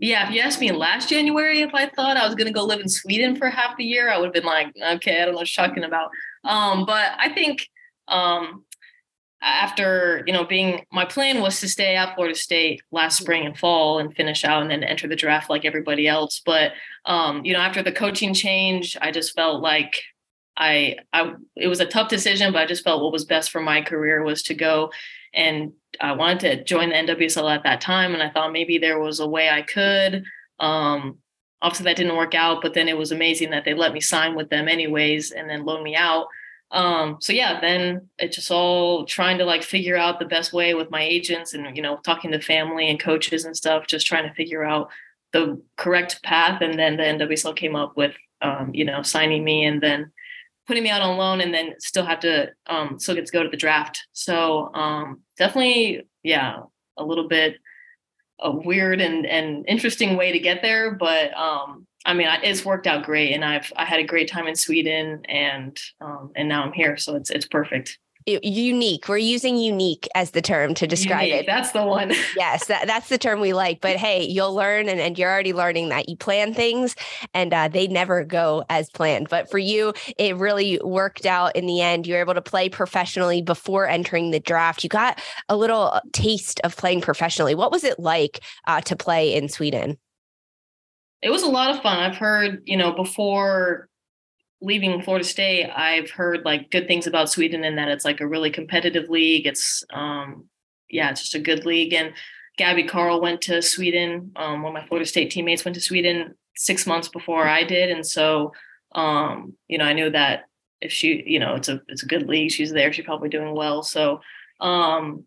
Yeah, 0.01 0.27
if 0.27 0.33
you 0.33 0.39
asked 0.39 0.61
me 0.61 0.71
last 0.71 1.09
January 1.09 1.61
if 1.61 1.73
I 1.73 1.89
thought 1.89 2.15
I 2.15 2.25
was 2.25 2.35
going 2.35 2.47
to 2.47 2.53
go 2.53 2.63
live 2.63 2.79
in 2.79 2.87
Sweden 2.87 3.35
for 3.35 3.49
half 3.49 3.75
the 3.77 3.83
year, 3.83 4.09
I 4.09 4.17
would 4.17 4.27
have 4.27 4.33
been 4.33 4.45
like, 4.45 4.67
okay, 4.95 5.21
I 5.21 5.25
don't 5.25 5.33
know 5.33 5.39
what 5.39 5.57
you're 5.57 5.67
talking 5.67 5.83
about. 5.83 6.09
Um, 6.45 6.85
but 6.85 7.11
I 7.17 7.29
think 7.33 7.67
um, 8.07 8.63
after 9.41 10.23
you 10.25 10.33
know 10.33 10.45
being 10.45 10.85
my 10.91 11.05
plan 11.05 11.41
was 11.41 11.59
to 11.59 11.67
stay 11.67 11.95
at 11.95 12.15
Florida 12.15 12.35
State 12.35 12.81
last 12.91 13.17
spring 13.17 13.45
and 13.45 13.57
fall 13.57 13.99
and 13.99 14.15
finish 14.15 14.43
out 14.43 14.61
and 14.61 14.71
then 14.71 14.83
enter 14.83 15.07
the 15.07 15.15
draft 15.15 15.49
like 15.49 15.65
everybody 15.65 16.07
else. 16.07 16.41
But 16.45 16.73
um, 17.05 17.43
you 17.43 17.53
know 17.53 17.59
after 17.59 17.83
the 17.83 17.91
coaching 17.91 18.33
change, 18.33 18.97
I 19.01 19.11
just 19.11 19.33
felt 19.35 19.61
like 19.61 20.01
I 20.55 20.97
I 21.11 21.33
it 21.55 21.67
was 21.67 21.81
a 21.81 21.85
tough 21.85 22.09
decision, 22.09 22.53
but 22.53 22.61
I 22.61 22.65
just 22.65 22.83
felt 22.83 23.01
what 23.03 23.11
was 23.11 23.25
best 23.25 23.51
for 23.51 23.61
my 23.61 23.81
career 23.81 24.23
was 24.23 24.43
to 24.43 24.53
go 24.53 24.91
and 25.33 25.73
I 25.99 26.13
wanted 26.13 26.39
to 26.41 26.63
join 26.63 26.89
the 26.89 26.95
NWSL 26.95 27.53
at 27.53 27.63
that 27.63 27.81
time, 27.81 28.13
and 28.13 28.23
I 28.23 28.29
thought 28.29 28.51
maybe 28.51 28.77
there 28.77 28.99
was 28.99 29.19
a 29.19 29.27
way 29.27 29.49
I 29.49 29.61
could. 29.61 30.23
Um, 30.59 31.17
obviously, 31.61 31.85
that 31.85 31.97
didn't 31.97 32.15
work 32.15 32.35
out, 32.35 32.61
but 32.61 32.73
then 32.73 32.87
it 32.87 32.97
was 32.97 33.11
amazing 33.11 33.49
that 33.51 33.65
they 33.65 33.73
let 33.73 33.93
me 33.93 34.01
sign 34.01 34.35
with 34.35 34.49
them 34.49 34.67
anyways, 34.67 35.31
and 35.31 35.49
then 35.49 35.65
loan 35.65 35.83
me 35.83 35.95
out. 35.95 36.27
um, 36.71 37.17
so 37.19 37.33
yeah, 37.33 37.59
then 37.59 38.07
it's 38.19 38.35
just 38.35 38.51
all 38.51 39.05
trying 39.05 39.39
to 39.39 39.45
like 39.45 39.63
figure 39.63 39.97
out 39.97 40.19
the 40.19 40.25
best 40.25 40.53
way 40.53 40.73
with 40.75 40.91
my 40.91 41.01
agents 41.01 41.53
and 41.53 41.75
you 41.75 41.81
know 41.81 41.97
talking 42.05 42.31
to 42.31 42.39
family 42.41 42.89
and 42.89 42.99
coaches 42.99 43.45
and 43.45 43.57
stuff, 43.57 43.87
just 43.87 44.05
trying 44.05 44.27
to 44.27 44.33
figure 44.35 44.63
out 44.63 44.89
the 45.33 45.61
correct 45.77 46.21
path. 46.23 46.61
And 46.61 46.77
then 46.77 46.97
the 46.97 47.03
NWSL 47.03 47.55
came 47.55 47.75
up 47.75 47.97
with 47.97 48.13
um, 48.41 48.71
you 48.73 48.85
know 48.85 49.01
signing 49.01 49.43
me 49.43 49.65
and 49.65 49.81
then 49.81 50.11
putting 50.69 50.83
me 50.83 50.91
out 50.91 51.01
on 51.01 51.17
loan 51.17 51.41
and 51.41 51.51
then 51.51 51.73
still 51.79 52.05
have 52.05 52.19
to 52.19 52.51
um, 52.67 52.99
still 52.99 53.15
get 53.15 53.25
to 53.25 53.33
go 53.33 53.41
to 53.41 53.49
the 53.49 53.57
draft. 53.57 54.05
So 54.13 54.71
um, 54.75 55.21
definitely, 55.35 56.07
yeah, 56.21 56.59
a 56.95 57.03
little 57.03 57.27
bit 57.27 57.55
a 58.41 58.51
weird 58.51 59.01
and 59.01 59.25
and 59.25 59.65
interesting 59.67 60.15
way 60.15 60.31
to 60.31 60.39
get 60.39 60.61
there, 60.61 60.91
but 60.91 61.35
um, 61.35 61.87
I 62.05 62.13
mean, 62.13 62.27
it's 62.43 62.63
worked 62.63 62.87
out 62.87 63.03
great, 63.03 63.33
and 63.33 63.43
I've 63.43 63.73
I 63.75 63.83
had 63.83 63.99
a 63.99 64.05
great 64.05 64.29
time 64.29 64.47
in 64.47 64.55
Sweden, 64.55 65.23
and 65.27 65.77
um, 65.99 66.31
and 66.35 66.47
now 66.47 66.63
I'm 66.63 66.71
here, 66.71 66.95
so 66.97 67.15
it's 67.15 67.29
it's 67.31 67.47
perfect. 67.47 67.97
Unique. 68.25 69.07
We're 69.07 69.17
using 69.17 69.57
unique 69.57 70.07
as 70.13 70.31
the 70.31 70.41
term 70.41 70.73
to 70.75 70.85
describe 70.85 71.27
unique, 71.27 71.41
it. 71.41 71.45
That's 71.47 71.71
the 71.71 71.83
one. 71.83 72.11
yes, 72.35 72.67
that, 72.67 72.85
that's 72.85 73.09
the 73.09 73.17
term 73.17 73.39
we 73.39 73.53
like. 73.53 73.81
But 73.81 73.97
hey, 73.97 74.23
you'll 74.23 74.53
learn, 74.53 74.87
and, 74.87 74.99
and 74.99 75.17
you're 75.17 75.31
already 75.31 75.53
learning 75.53 75.89
that 75.89 76.09
you 76.09 76.15
plan 76.15 76.53
things, 76.53 76.95
and 77.33 77.53
uh, 77.53 77.69
they 77.69 77.87
never 77.87 78.23
go 78.23 78.63
as 78.69 78.89
planned. 78.89 79.29
But 79.29 79.49
for 79.49 79.57
you, 79.57 79.93
it 80.17 80.35
really 80.35 80.79
worked 80.83 81.25
out 81.25 81.55
in 81.55 81.65
the 81.65 81.81
end. 81.81 82.05
You 82.05 82.15
were 82.15 82.19
able 82.19 82.35
to 82.35 82.41
play 82.41 82.69
professionally 82.69 83.41
before 83.41 83.87
entering 83.87 84.31
the 84.31 84.39
draft. 84.39 84.83
You 84.83 84.89
got 84.89 85.19
a 85.47 85.57
little 85.57 85.91
uh, 85.93 86.01
taste 86.13 86.59
of 86.63 86.77
playing 86.77 87.01
professionally. 87.01 87.55
What 87.55 87.71
was 87.71 87.83
it 87.83 87.99
like 87.99 88.41
uh, 88.67 88.81
to 88.81 88.95
play 88.95 89.33
in 89.33 89.49
Sweden? 89.49 89.97
it 91.21 91.29
was 91.29 91.43
a 91.43 91.49
lot 91.49 91.75
of 91.75 91.81
fun. 91.81 91.99
I've 91.99 92.15
heard, 92.15 92.61
you 92.65 92.77
know, 92.77 92.91
before 92.91 93.88
leaving 94.61 95.01
Florida 95.01 95.25
State, 95.25 95.69
I've 95.69 96.11
heard 96.11 96.43
like 96.45 96.71
good 96.71 96.87
things 96.87 97.07
about 97.07 97.29
Sweden 97.29 97.63
and 97.63 97.77
that 97.77 97.89
it's 97.89 98.05
like 98.05 98.21
a 98.21 98.27
really 98.27 98.51
competitive 98.51 99.09
league. 99.09 99.47
It's 99.47 99.83
um 99.93 100.45
yeah, 100.89 101.11
it's 101.11 101.21
just 101.21 101.35
a 101.35 101.39
good 101.39 101.65
league. 101.65 101.93
And 101.93 102.13
Gabby 102.57 102.83
Carle 102.83 103.21
went 103.21 103.41
to 103.41 103.61
Sweden. 103.61 104.31
Um, 104.35 104.63
one 104.63 104.75
of 104.75 104.81
my 104.81 104.87
Florida 104.87 105.07
State 105.07 105.31
teammates 105.31 105.63
went 105.63 105.75
to 105.75 105.81
Sweden 105.81 106.35
six 106.55 106.85
months 106.85 107.07
before 107.07 107.47
I 107.47 107.63
did. 107.63 107.89
And 107.89 108.05
so 108.05 108.53
um, 108.95 109.53
you 109.67 109.77
know, 109.77 109.85
I 109.85 109.93
knew 109.93 110.09
that 110.09 110.45
if 110.81 110.91
she, 110.91 111.23
you 111.25 111.39
know, 111.39 111.55
it's 111.55 111.69
a 111.69 111.81
it's 111.87 112.03
a 112.03 112.07
good 112.07 112.27
league, 112.27 112.51
she's 112.51 112.71
there, 112.71 112.91
she's 112.91 113.05
probably 113.05 113.29
doing 113.29 113.55
well. 113.55 113.83
So 113.83 114.21
um 114.59 115.25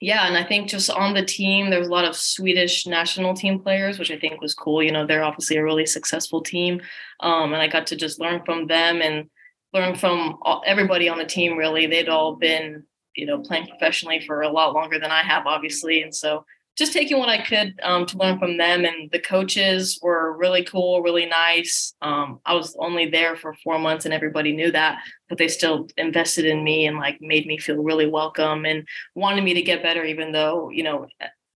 yeah, 0.00 0.26
and 0.26 0.36
I 0.36 0.44
think 0.44 0.68
just 0.68 0.90
on 0.90 1.14
the 1.14 1.24
team, 1.24 1.70
there 1.70 1.78
was 1.78 1.88
a 1.88 1.92
lot 1.92 2.04
of 2.04 2.14
Swedish 2.14 2.86
national 2.86 3.34
team 3.34 3.58
players, 3.58 3.98
which 3.98 4.10
I 4.10 4.18
think 4.18 4.40
was 4.42 4.54
cool. 4.54 4.82
You 4.82 4.92
know, 4.92 5.06
they're 5.06 5.24
obviously 5.24 5.56
a 5.56 5.64
really 5.64 5.86
successful 5.86 6.42
team, 6.42 6.82
um, 7.20 7.54
and 7.54 7.62
I 7.62 7.66
got 7.66 7.86
to 7.88 7.96
just 7.96 8.20
learn 8.20 8.42
from 8.44 8.66
them 8.66 9.00
and 9.00 9.30
learn 9.72 9.94
from 9.94 10.38
all, 10.42 10.62
everybody 10.66 11.08
on 11.08 11.18
the 11.18 11.24
team. 11.24 11.56
Really, 11.56 11.86
they'd 11.86 12.10
all 12.10 12.36
been, 12.36 12.84
you 13.14 13.24
know, 13.24 13.38
playing 13.38 13.68
professionally 13.68 14.20
for 14.26 14.42
a 14.42 14.50
lot 14.50 14.74
longer 14.74 14.98
than 14.98 15.10
I 15.10 15.22
have, 15.22 15.46
obviously, 15.46 16.02
and 16.02 16.14
so 16.14 16.44
just 16.76 16.92
taking 16.92 17.18
what 17.18 17.28
I 17.28 17.42
could 17.42 17.78
um, 17.82 18.04
to 18.06 18.18
learn 18.18 18.38
from 18.38 18.58
them. 18.58 18.84
And 18.84 19.10
the 19.10 19.18
coaches 19.18 19.98
were 20.02 20.36
really 20.36 20.62
cool, 20.62 21.02
really 21.02 21.26
nice. 21.26 21.94
Um, 22.02 22.40
I 22.44 22.54
was 22.54 22.76
only 22.78 23.08
there 23.08 23.34
for 23.34 23.54
four 23.64 23.78
months 23.78 24.04
and 24.04 24.12
everybody 24.12 24.52
knew 24.52 24.70
that, 24.72 24.98
but 25.28 25.38
they 25.38 25.48
still 25.48 25.88
invested 25.96 26.44
in 26.44 26.62
me 26.62 26.86
and 26.86 26.98
like 26.98 27.18
made 27.20 27.46
me 27.46 27.58
feel 27.58 27.82
really 27.82 28.06
welcome 28.06 28.66
and 28.66 28.86
wanted 29.14 29.42
me 29.42 29.54
to 29.54 29.62
get 29.62 29.82
better, 29.82 30.04
even 30.04 30.32
though, 30.32 30.68
you 30.70 30.82
know, 30.82 31.06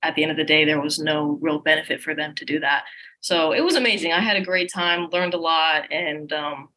at 0.03 0.15
the 0.15 0.23
end 0.23 0.31
of 0.31 0.37
the 0.37 0.45
day, 0.45 0.65
there 0.65 0.81
was 0.81 1.01
no 1.01 1.39
real 1.41 1.59
benefit 1.59 2.01
for 2.01 2.15
them 2.15 2.35
to 2.37 2.45
do 2.45 2.61
that. 2.61 2.85
So 3.21 3.53
it 3.53 3.65
was 3.65 3.75
amazing. 3.75 4.13
I 4.13 4.21
had 4.21 4.37
a 4.37 4.45
great 4.45 4.71
time, 4.73 5.09
learned 5.11 5.35
a 5.35 5.39
lot, 5.39 5.91
and 5.91 6.33
um, 6.33 6.69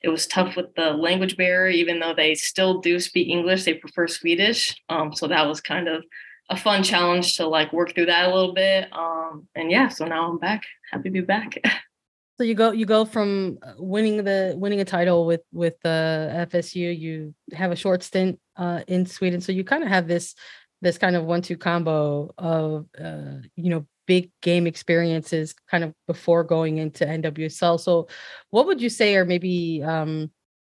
it 0.00 0.08
was 0.08 0.26
tough 0.26 0.56
with 0.56 0.74
the 0.74 0.92
language 0.92 1.36
barrier, 1.36 1.68
even 1.68 1.98
though 1.98 2.14
they 2.14 2.34
still 2.34 2.80
do 2.80 2.98
speak 2.98 3.28
English, 3.28 3.64
they 3.64 3.74
prefer 3.74 4.08
Swedish. 4.08 4.74
Um, 4.88 5.12
so 5.12 5.28
that 5.28 5.46
was 5.46 5.60
kind 5.60 5.88
of 5.88 6.04
a 6.50 6.56
fun 6.56 6.82
challenge 6.82 7.36
to 7.36 7.46
like 7.46 7.72
work 7.72 7.94
through 7.94 8.06
that 8.06 8.28
a 8.28 8.34
little 8.34 8.52
bit. 8.52 8.88
Um, 8.92 9.48
and 9.54 9.70
yeah, 9.70 9.88
so 9.88 10.04
now 10.04 10.30
I'm 10.30 10.38
back. 10.38 10.64
Happy 10.90 11.04
to 11.04 11.10
be 11.10 11.20
back. 11.20 11.58
so 12.38 12.44
you 12.44 12.54
go 12.54 12.72
you 12.72 12.86
go 12.86 13.04
from 13.04 13.58
uh, 13.62 13.74
winning 13.78 14.24
the 14.24 14.54
winning 14.56 14.80
a 14.80 14.84
title 14.84 15.26
with 15.26 15.42
with 15.52 15.74
the 15.82 16.30
uh, 16.32 16.46
FSU. 16.46 16.98
You 16.98 17.34
have 17.52 17.72
a 17.72 17.76
short 17.76 18.02
stint 18.02 18.38
uh, 18.56 18.82
in 18.86 19.06
Sweden, 19.06 19.40
so 19.40 19.52
you 19.52 19.64
kind 19.64 19.82
of 19.82 19.88
have 19.88 20.06
this 20.06 20.34
this 20.82 20.98
kind 20.98 21.16
of 21.16 21.24
one 21.24 21.42
two 21.42 21.56
combo 21.56 22.32
of 22.36 22.86
uh, 23.02 23.38
you 23.56 23.70
know 23.70 23.86
big 24.06 24.30
game 24.42 24.66
experiences 24.66 25.54
kind 25.70 25.82
of 25.82 25.94
before 26.06 26.44
going 26.44 26.76
into 26.76 27.06
NWSL. 27.06 27.80
So 27.80 28.08
what 28.50 28.66
would 28.66 28.82
you 28.82 28.90
say 28.90 29.16
are 29.16 29.24
maybe 29.24 29.82
um, 29.82 30.30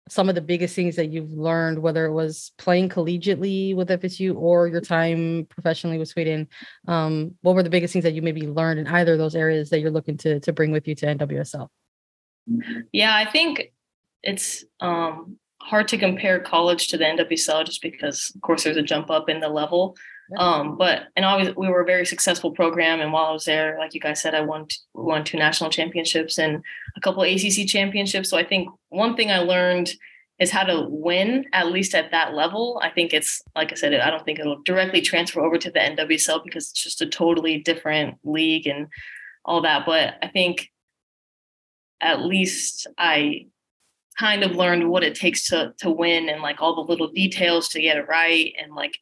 some 0.09 0.27
of 0.29 0.35
the 0.35 0.41
biggest 0.41 0.75
things 0.75 0.95
that 0.97 1.09
you've 1.09 1.31
learned, 1.31 1.79
whether 1.79 2.05
it 2.05 2.11
was 2.11 2.51
playing 2.57 2.89
collegiately 2.89 3.75
with 3.75 3.89
FSU 3.89 4.35
or 4.35 4.67
your 4.67 4.81
time 4.81 5.45
professionally 5.49 5.97
with 5.97 6.09
Sweden? 6.09 6.47
Um, 6.87 7.35
what 7.41 7.55
were 7.55 7.63
the 7.63 7.69
biggest 7.69 7.93
things 7.93 8.03
that 8.03 8.13
you 8.13 8.21
maybe 8.21 8.47
learned 8.47 8.79
in 8.79 8.87
either 8.87 9.13
of 9.13 9.19
those 9.19 9.35
areas 9.35 9.69
that 9.69 9.79
you're 9.79 9.91
looking 9.91 10.17
to 10.17 10.39
to 10.41 10.53
bring 10.53 10.71
with 10.71 10.87
you 10.87 10.95
to 10.95 11.05
NWSL? 11.05 11.69
Yeah, 12.91 13.15
I 13.15 13.29
think 13.29 13.71
it's 14.21 14.65
um, 14.81 15.37
hard 15.61 15.87
to 15.89 15.97
compare 15.97 16.39
college 16.39 16.89
to 16.89 16.97
the 16.97 17.05
NWSL 17.05 17.65
just 17.65 17.81
because, 17.81 18.31
of 18.35 18.41
course, 18.41 18.63
there's 18.63 18.77
a 18.77 18.81
jump 18.81 19.09
up 19.09 19.29
in 19.29 19.39
the 19.39 19.49
level. 19.49 19.95
Um, 20.37 20.77
but 20.77 21.07
and 21.15 21.25
always 21.25 21.55
we 21.55 21.67
were 21.67 21.81
a 21.81 21.85
very 21.85 22.05
successful 22.05 22.51
program. 22.51 23.01
And 23.01 23.11
while 23.11 23.25
I 23.25 23.31
was 23.31 23.45
there, 23.45 23.77
like 23.77 23.93
you 23.93 23.99
guys 23.99 24.21
said, 24.21 24.33
I 24.33 24.41
won 24.41 24.67
won 24.93 25.23
two 25.23 25.37
national 25.37 25.69
championships 25.69 26.37
and 26.37 26.63
a 26.95 27.01
couple 27.01 27.23
ACC 27.23 27.67
championships. 27.67 28.29
So 28.29 28.37
I 28.37 28.43
think 28.43 28.69
one 28.89 29.15
thing 29.15 29.31
I 29.31 29.39
learned 29.39 29.93
is 30.39 30.49
how 30.49 30.63
to 30.63 30.87
win 30.89 31.45
at 31.53 31.71
least 31.71 31.93
at 31.93 32.11
that 32.11 32.33
level. 32.33 32.79
I 32.83 32.89
think 32.89 33.13
it's 33.13 33.41
like 33.55 33.71
I 33.71 33.75
said, 33.75 33.93
I 33.93 34.09
don't 34.09 34.25
think 34.25 34.39
it'll 34.39 34.61
directly 34.63 35.01
transfer 35.01 35.41
over 35.41 35.57
to 35.57 35.71
the 35.71 35.79
NWSL 35.79 36.43
because 36.43 36.71
it's 36.71 36.83
just 36.83 37.01
a 37.01 37.07
totally 37.07 37.59
different 37.59 38.17
league 38.23 38.65
and 38.65 38.87
all 39.45 39.61
that. 39.61 39.85
But 39.85 40.15
I 40.21 40.27
think 40.27 40.69
at 42.01 42.21
least 42.21 42.87
I 42.97 43.47
kind 44.17 44.43
of 44.43 44.55
learned 44.55 44.89
what 44.89 45.03
it 45.03 45.15
takes 45.15 45.47
to 45.47 45.73
to 45.79 45.89
win 45.89 46.29
and 46.29 46.41
like 46.41 46.61
all 46.61 46.75
the 46.75 46.91
little 46.91 47.09
details 47.09 47.69
to 47.69 47.81
get 47.81 47.97
it 47.97 48.07
right 48.07 48.53
and 48.61 48.73
like 48.73 48.97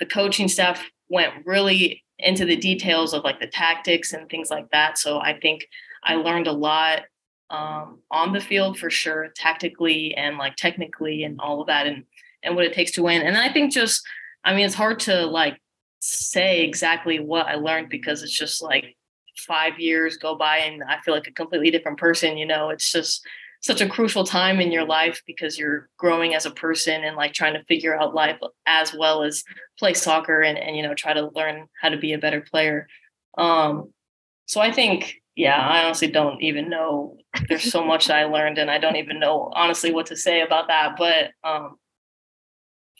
the 0.00 0.06
coaching 0.06 0.48
staff 0.48 0.82
went 1.08 1.46
really 1.46 2.04
into 2.18 2.44
the 2.44 2.56
details 2.56 3.14
of 3.14 3.24
like 3.24 3.40
the 3.40 3.46
tactics 3.46 4.12
and 4.12 4.28
things 4.28 4.50
like 4.50 4.70
that. 4.70 4.98
So 4.98 5.20
I 5.20 5.38
think 5.38 5.66
I 6.02 6.16
learned 6.16 6.46
a 6.46 6.52
lot 6.52 7.02
um, 7.50 8.00
on 8.10 8.32
the 8.32 8.40
field 8.40 8.78
for 8.78 8.90
sure, 8.90 9.28
tactically 9.34 10.14
and 10.14 10.36
like 10.36 10.56
technically 10.56 11.24
and 11.24 11.40
all 11.40 11.60
of 11.60 11.68
that, 11.68 11.86
and 11.86 12.04
and 12.42 12.54
what 12.54 12.64
it 12.64 12.72
takes 12.72 12.92
to 12.92 13.02
win. 13.02 13.22
And 13.22 13.36
I 13.36 13.52
think 13.52 13.72
just, 13.72 14.06
I 14.44 14.54
mean, 14.54 14.66
it's 14.66 14.74
hard 14.74 15.00
to 15.00 15.26
like 15.26 15.58
say 16.00 16.62
exactly 16.62 17.18
what 17.18 17.46
I 17.46 17.54
learned 17.54 17.88
because 17.88 18.22
it's 18.22 18.36
just 18.36 18.62
like 18.62 18.96
five 19.36 19.78
years 19.78 20.16
go 20.16 20.36
by 20.36 20.58
and 20.58 20.82
I 20.82 21.00
feel 21.00 21.14
like 21.14 21.26
a 21.26 21.32
completely 21.32 21.70
different 21.70 21.98
person. 21.98 22.36
You 22.36 22.46
know, 22.46 22.70
it's 22.70 22.90
just 22.90 23.26
such 23.60 23.80
a 23.80 23.88
crucial 23.88 24.24
time 24.24 24.60
in 24.60 24.70
your 24.70 24.84
life 24.84 25.22
because 25.26 25.58
you're 25.58 25.88
growing 25.96 26.34
as 26.34 26.46
a 26.46 26.50
person 26.50 27.04
and 27.04 27.16
like 27.16 27.32
trying 27.32 27.54
to 27.54 27.64
figure 27.64 27.98
out 27.98 28.14
life 28.14 28.38
as 28.66 28.94
well 28.94 29.22
as 29.22 29.42
play 29.78 29.94
soccer 29.94 30.40
and, 30.42 30.56
and 30.56 30.76
you 30.76 30.82
know 30.82 30.94
try 30.94 31.12
to 31.12 31.30
learn 31.34 31.66
how 31.80 31.88
to 31.88 31.96
be 31.96 32.12
a 32.12 32.18
better 32.18 32.40
player. 32.40 32.86
Um 33.36 33.92
so 34.48 34.60
i 34.60 34.72
think 34.72 35.14
yeah 35.36 35.56
i 35.56 35.84
honestly 35.84 36.08
don't 36.08 36.42
even 36.42 36.68
know. 36.68 37.16
There's 37.48 37.70
so 37.70 37.84
much 37.84 38.10
i 38.10 38.24
learned 38.24 38.58
and 38.58 38.70
i 38.70 38.78
don't 38.78 38.96
even 38.96 39.20
know 39.20 39.50
honestly 39.54 39.92
what 39.92 40.06
to 40.06 40.16
say 40.16 40.40
about 40.40 40.68
that 40.68 40.96
but 40.98 41.30
um 41.48 41.76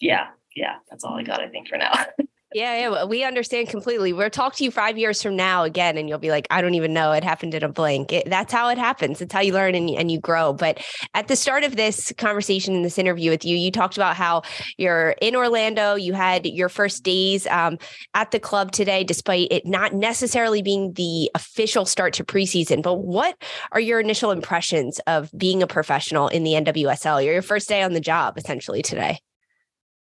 yeah 0.00 0.28
yeah 0.54 0.76
that's 0.88 1.02
all 1.02 1.14
i 1.14 1.22
got 1.22 1.40
i 1.40 1.48
think 1.48 1.68
for 1.68 1.78
now 1.78 1.92
Yeah, 2.54 2.90
yeah, 2.90 3.04
we 3.04 3.24
understand 3.24 3.68
completely. 3.68 4.14
We'll 4.14 4.30
talk 4.30 4.54
to 4.56 4.64
you 4.64 4.70
five 4.70 4.96
years 4.96 5.22
from 5.22 5.36
now 5.36 5.64
again, 5.64 5.98
and 5.98 6.08
you'll 6.08 6.18
be 6.18 6.30
like, 6.30 6.46
I 6.50 6.62
don't 6.62 6.74
even 6.76 6.94
know. 6.94 7.12
It 7.12 7.22
happened 7.22 7.54
in 7.54 7.62
a 7.62 7.68
blink. 7.68 8.10
It, 8.10 8.30
that's 8.30 8.50
how 8.50 8.70
it 8.70 8.78
happens. 8.78 9.20
It's 9.20 9.34
how 9.34 9.40
you 9.40 9.52
learn 9.52 9.74
and, 9.74 9.90
and 9.90 10.10
you 10.10 10.18
grow. 10.18 10.54
But 10.54 10.82
at 11.12 11.28
the 11.28 11.36
start 11.36 11.62
of 11.62 11.76
this 11.76 12.10
conversation, 12.16 12.74
in 12.74 12.82
this 12.82 12.96
interview 12.96 13.30
with 13.30 13.44
you, 13.44 13.54
you 13.54 13.70
talked 13.70 13.98
about 13.98 14.16
how 14.16 14.42
you're 14.78 15.10
in 15.20 15.36
Orlando. 15.36 15.94
You 15.94 16.14
had 16.14 16.46
your 16.46 16.70
first 16.70 17.02
days 17.02 17.46
um, 17.48 17.76
at 18.14 18.30
the 18.30 18.40
club 18.40 18.72
today, 18.72 19.04
despite 19.04 19.48
it 19.50 19.66
not 19.66 19.92
necessarily 19.92 20.62
being 20.62 20.94
the 20.94 21.30
official 21.34 21.84
start 21.84 22.14
to 22.14 22.24
preseason. 22.24 22.82
But 22.82 22.94
what 23.00 23.36
are 23.72 23.80
your 23.80 24.00
initial 24.00 24.30
impressions 24.30 25.00
of 25.00 25.30
being 25.36 25.62
a 25.62 25.66
professional 25.66 26.28
in 26.28 26.44
the 26.44 26.52
NWSL? 26.52 27.22
You're 27.22 27.34
your 27.34 27.42
first 27.42 27.68
day 27.68 27.82
on 27.82 27.92
the 27.92 28.00
job, 28.00 28.38
essentially, 28.38 28.80
today 28.80 29.18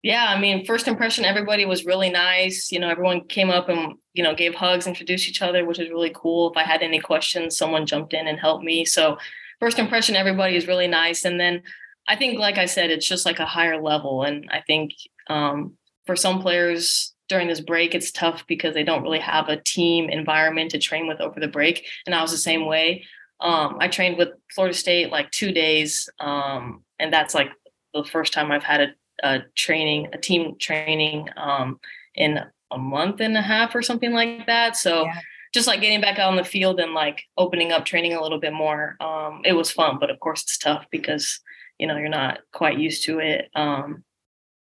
yeah, 0.04 0.27
I 0.30 0.39
mean, 0.39 0.66
first 0.66 0.88
impression, 0.88 1.25
everybody 1.25 1.66
was 1.66 1.86
really 1.86 2.10
nice. 2.10 2.72
You 2.72 2.80
know, 2.80 2.89
everyone 2.89 3.27
came 3.27 3.50
up 3.50 3.68
and, 3.68 3.96
you 4.13 4.24
know, 4.24 4.36
gave 4.36 4.56
hugs, 4.56 4.88
introduced 4.88 5.27
each 5.27 5.42
other, 5.42 5.66
which 5.66 5.80
is 5.80 5.89
really 5.89 6.12
cool. 6.16 6.51
If 6.51 6.58
I 6.58 6.63
had 6.63 6.82
any 6.82 7.00
questions, 7.00 7.58
someone 7.58 7.86
jumped 7.86 8.13
in 8.13 8.27
and 8.27 8.39
helped 8.39 8.63
me. 8.63 8.86
So, 8.86 9.18
first 9.60 9.80
impression, 9.80 10.16
everybody 10.16 10.56
is 10.56 10.68
really 10.68 10.88
nice. 10.88 11.25
And 11.25 11.39
then 11.39 11.63
I 12.08 12.16
think, 12.16 12.39
like 12.39 12.58
I 12.58 12.66
said, 12.66 12.89
it's 12.89 13.08
just 13.08 13.25
like 13.25 13.39
a 13.39 13.46
higher 13.46 13.82
level. 13.82 14.24
And 14.24 14.48
I 14.51 14.62
think 14.62 14.92
um, 15.27 15.74
for 16.06 16.16
some 16.16 16.42
players 16.42 17.13
during 17.27 17.48
this 17.48 17.60
break, 17.60 17.94
it's 17.94 18.12
tough 18.12 18.46
because 18.48 18.74
they 18.74 18.84
don't 18.84 19.04
really 19.04 19.20
have 19.20 19.50
a 19.50 19.62
team 19.62 20.10
environment 20.10 20.72
to 20.72 20.80
train 20.80 21.08
with 21.08 21.20
over 21.20 21.39
the 21.39 21.48
break. 21.48 21.86
And 22.06 22.16
I 22.16 22.22
was 22.22 22.32
the 22.32 22.38
same 22.38 22.66
way. 22.66 23.06
Um, 23.39 23.77
I 23.80 23.88
trained 23.88 24.18
with 24.18 24.30
Florida 24.54 24.75
State 24.75 25.12
like 25.12 25.30
two 25.32 25.51
days, 25.51 26.10
um, 26.20 26.84
and 26.98 27.13
that's 27.13 27.36
like 27.36 27.51
the 27.94 28.04
first 28.04 28.34
time 28.34 28.51
I've 28.51 28.63
had 28.63 28.82
a, 28.82 28.88
a 29.24 29.39
training, 29.55 30.07
a 30.13 30.17
team 30.17 30.55
training 30.59 31.29
um, 31.38 31.79
in 32.15 32.39
a 32.71 32.77
month 32.77 33.21
and 33.21 33.38
a 33.38 33.41
half 33.41 33.75
or 33.75 33.81
something 33.81 34.12
like 34.12 34.45
that. 34.47 34.75
So 34.75 35.05
yeah. 35.05 35.19
just 35.53 35.67
like 35.67 35.81
getting 35.81 36.01
back 36.01 36.19
out 36.19 36.29
on 36.29 36.36
the 36.36 36.43
field 36.43 36.79
and 36.79 36.93
like 36.93 37.24
opening 37.38 37.71
up 37.71 37.86
training 37.86 38.13
a 38.13 38.21
little 38.21 38.39
bit 38.39 38.53
more. 38.53 38.97
Um, 39.00 39.41
it 39.45 39.53
was 39.53 39.71
fun, 39.71 39.97
but 40.00 40.09
of 40.09 40.19
course 40.19 40.43
it's 40.43 40.57
tough 40.57 40.86
because 40.91 41.39
you 41.79 41.88
know 41.88 41.97
you're 41.97 42.09
not 42.09 42.39
quite 42.51 42.79
used 42.79 43.05
to 43.05 43.19
it. 43.19 43.50
Um, 43.55 44.03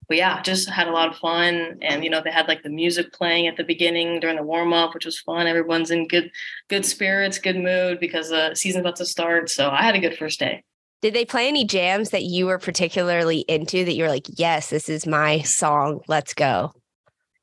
but 0.09 0.17
yeah, 0.17 0.41
just 0.41 0.67
had 0.67 0.87
a 0.87 0.91
lot 0.91 1.09
of 1.09 1.17
fun. 1.17 1.77
And 1.83 2.03
you 2.03 2.09
know, 2.09 2.21
they 2.23 2.31
had 2.31 2.47
like 2.47 2.63
the 2.63 2.69
music 2.69 3.13
playing 3.13 3.47
at 3.47 3.57
the 3.57 3.63
beginning 3.63 4.19
during 4.19 4.37
the 4.37 4.43
warm 4.43 4.73
up, 4.73 4.93
which 4.93 5.05
was 5.05 5.19
fun. 5.19 5.45
Everyone's 5.45 5.91
in 5.91 6.07
good 6.07 6.31
good 6.67 6.85
spirits, 6.85 7.37
good 7.37 7.57
mood 7.57 7.99
because 7.99 8.29
the 8.29 8.55
season's 8.55 8.81
about 8.81 8.95
to 8.97 9.05
start. 9.05 9.49
So 9.49 9.69
I 9.69 9.83
had 9.83 9.95
a 9.95 9.99
good 9.99 10.17
first 10.17 10.39
day. 10.39 10.63
Did 11.01 11.13
they 11.13 11.25
play 11.25 11.47
any 11.47 11.65
jams 11.65 12.09
that 12.09 12.23
you 12.23 12.45
were 12.45 12.59
particularly 12.59 13.39
into 13.47 13.85
that 13.85 13.93
you 13.93 14.03
were 14.03 14.09
like, 14.09 14.27
yes, 14.37 14.69
this 14.69 14.89
is 14.89 15.07
my 15.07 15.41
song. 15.41 16.01
Let's 16.07 16.33
go? 16.33 16.73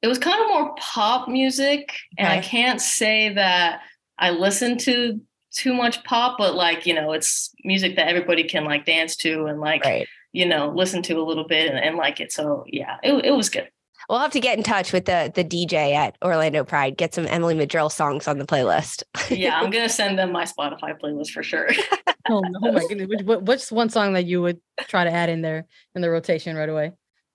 It 0.03 0.09
was 0.09 0.19
kind 0.19 0.41
of 0.41 0.49
more 0.49 0.75
pop 0.79 1.29
music. 1.29 1.93
And 2.19 2.29
I 2.29 2.41
can't 2.41 2.81
say 2.81 3.33
that 3.33 3.81
I 4.19 4.31
listened 4.31 4.81
to 4.81 5.21
too 5.53 5.73
much 5.73 6.05
pop, 6.05 6.37
but 6.39 6.55
like, 6.55 6.87
you 6.87 6.93
know, 6.93 7.13
it's 7.13 7.51
music 7.65 7.97
that 7.97 8.09
everybody 8.09 8.45
can 8.45 8.65
like 8.65 8.85
dance 8.85 9.17
to 9.17 9.47
and 9.47 9.59
like, 9.59 9.85
right. 9.85 10.07
you 10.33 10.47
know, 10.47 10.69
listen 10.69 11.03
to 11.05 11.15
a 11.15 11.25
little 11.25 11.47
bit 11.47 11.71
and, 11.71 11.79
and 11.79 11.97
like 11.97 12.21
it. 12.21 12.31
So 12.33 12.65
yeah, 12.67 12.99
it, 13.03 13.25
it 13.25 13.31
was 13.31 13.49
good. 13.49 13.69
We'll 14.09 14.21
have 14.21 14.33
to 14.33 14.41
get 14.41 14.57
in 14.57 14.63
touch 14.63 14.93
with 14.93 15.07
the 15.07 15.33
the 15.35 15.45
DJ 15.45 15.95
at 15.95 16.17
Orlando 16.23 16.65
Pride. 16.65 16.97
Get 16.97 17.15
some 17.15 17.27
Emily 17.27 17.55
Madril 17.55 17.91
songs 17.91 18.29
on 18.29 18.39
the 18.39 18.47
playlist. 18.47 19.03
yeah, 19.31 19.59
I'm 19.59 19.71
gonna 19.71 19.89
send 20.01 20.19
them 20.19 20.33
my 20.33 20.45
Spotify 20.45 20.99
playlist 20.99 21.31
for 21.31 21.43
sure. 21.43 21.69
oh, 22.29 22.43
oh, 22.63 22.73
my 22.73 22.87
goodness! 22.87 23.23
what's 23.25 23.73
one 23.73 23.89
song 23.89 24.13
that 24.15 24.27
you 24.27 24.43
would 24.43 24.61
try 24.83 25.05
to 25.05 25.11
add 25.11 25.29
in 25.29 25.43
there 25.43 25.67
in 25.95 26.03
the 26.03 26.11
rotation 26.11 26.57
right 26.57 26.69
away? 26.69 26.93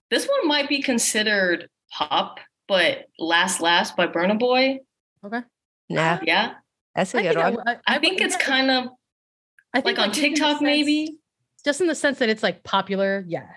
This 0.10 0.28
one 0.28 0.48
might 0.48 0.70
be 0.70 0.82
considered 0.82 1.70
pop, 1.92 2.40
but 2.68 3.06
"Last 3.20 3.62
Last" 3.62 3.96
by 3.96 4.08
Burna 4.08 4.40
Boy. 4.40 4.80
Okay. 5.26 5.42
Nah. 5.90 6.20
Yeah. 6.24 6.54
That's 6.96 7.14
a 7.14 7.20
I 7.20 7.22
good 7.22 7.38
one. 7.38 7.58
I, 7.68 7.72
I, 7.72 7.78
I 7.96 8.00
think 8.00 8.22
it's 8.22 8.36
kind 8.36 8.72
of 8.72 8.86
I 9.74 9.82
think 9.82 9.98
like 9.98 10.08
on 10.08 10.14
TikTok, 10.14 10.58
sense, 10.58 10.62
maybe. 10.62 11.18
Just 11.64 11.82
in 11.82 11.88
the 11.88 11.96
sense 11.96 12.20
that 12.20 12.30
it's 12.30 12.44
like 12.44 12.64
popular. 12.64 13.24
Yeah. 13.28 13.48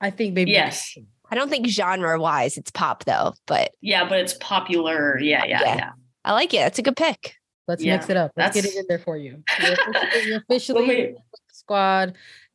I 0.00 0.10
think 0.10 0.34
maybe. 0.34 0.52
Yes. 0.52 0.96
I 1.30 1.34
don't 1.34 1.48
think 1.48 1.66
genre 1.66 2.18
wise 2.20 2.56
it's 2.56 2.70
pop 2.70 3.04
though, 3.04 3.34
but 3.46 3.72
yeah, 3.80 4.08
but 4.08 4.18
it's 4.20 4.34
popular. 4.34 5.18
Yeah, 5.18 5.44
yeah, 5.44 5.60
yeah. 5.60 5.76
yeah. 5.76 5.90
I 6.24 6.32
like 6.32 6.54
it. 6.54 6.58
It's 6.58 6.78
a 6.78 6.82
good 6.82 6.96
pick. 6.96 7.34
Let's 7.66 7.82
yeah, 7.82 7.96
mix 7.96 8.08
it 8.08 8.16
up. 8.16 8.32
Let's 8.36 8.54
get 8.54 8.64
it 8.64 8.76
in 8.76 8.84
there 8.88 8.98
for 8.98 9.16
you. 9.16 9.42
You're 9.60 9.72
officially, 9.72 10.26
you're 10.26 10.38
officially 10.48 11.16
squad 11.52 12.14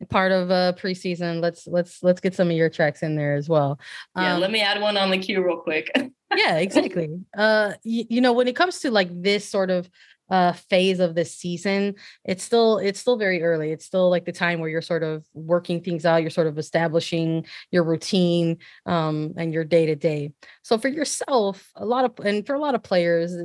part 0.10 0.32
of 0.32 0.50
a 0.50 0.54
uh, 0.54 0.72
preseason. 0.74 1.42
Let's 1.42 1.68
let's 1.68 2.02
let's 2.04 2.20
get 2.20 2.34
some 2.34 2.50
of 2.50 2.58
your 2.58 2.70
tracks 2.70 3.04
in 3.04 3.16
there 3.16 3.36
as 3.36 3.48
well. 3.48 3.80
Yeah, 4.18 4.36
um, 4.36 4.42
let 4.42 4.52
me 4.52 4.62
add 4.62 4.82
one 4.82 4.98
on 4.98 5.12
the 5.12 5.18
queue 5.18 5.44
real 5.46 5.58
quick. 5.58 5.92
yeah, 6.36 6.58
exactly. 6.58 7.10
Uh, 7.38 7.74
you, 7.84 8.06
you 8.10 8.22
know, 8.22 8.34
when 8.34 8.48
it 8.48 8.56
comes 8.56 8.80
to 8.80 8.92
like 8.92 9.10
this 9.12 9.48
sort 9.48 9.70
of 9.70 9.90
uh 10.30 10.54
phase 10.54 11.00
of 11.00 11.16
the 11.16 11.26
season 11.26 11.96
it's 12.26 12.44
still 12.44 12.78
it's 12.78 13.00
still 13.00 13.18
very 13.18 13.44
early. 13.44 13.72
It's 13.72 13.86
still 13.86 14.10
like 14.10 14.26
the 14.26 14.32
time 14.32 14.60
where 14.60 14.70
you're 14.70 14.82
sort 14.82 15.04
of 15.04 15.26
working 15.34 15.82
things 15.82 16.06
out 16.06 16.22
you're 16.22 16.30
sort 16.30 16.48
of 16.48 16.58
establishing 16.58 17.46
your 17.72 17.84
routine 17.84 18.58
um 18.86 19.34
and 19.38 19.54
your 19.54 19.64
day 19.64 19.86
to 19.88 19.96
day 19.96 20.32
so 20.62 20.78
for 20.78 20.88
yourself 20.88 21.70
a 21.76 21.86
lot 21.86 22.06
of 22.06 22.26
and 22.26 22.46
for 22.46 22.56
a 22.56 22.60
lot 22.60 22.76
of 22.76 22.84
players 22.84 23.36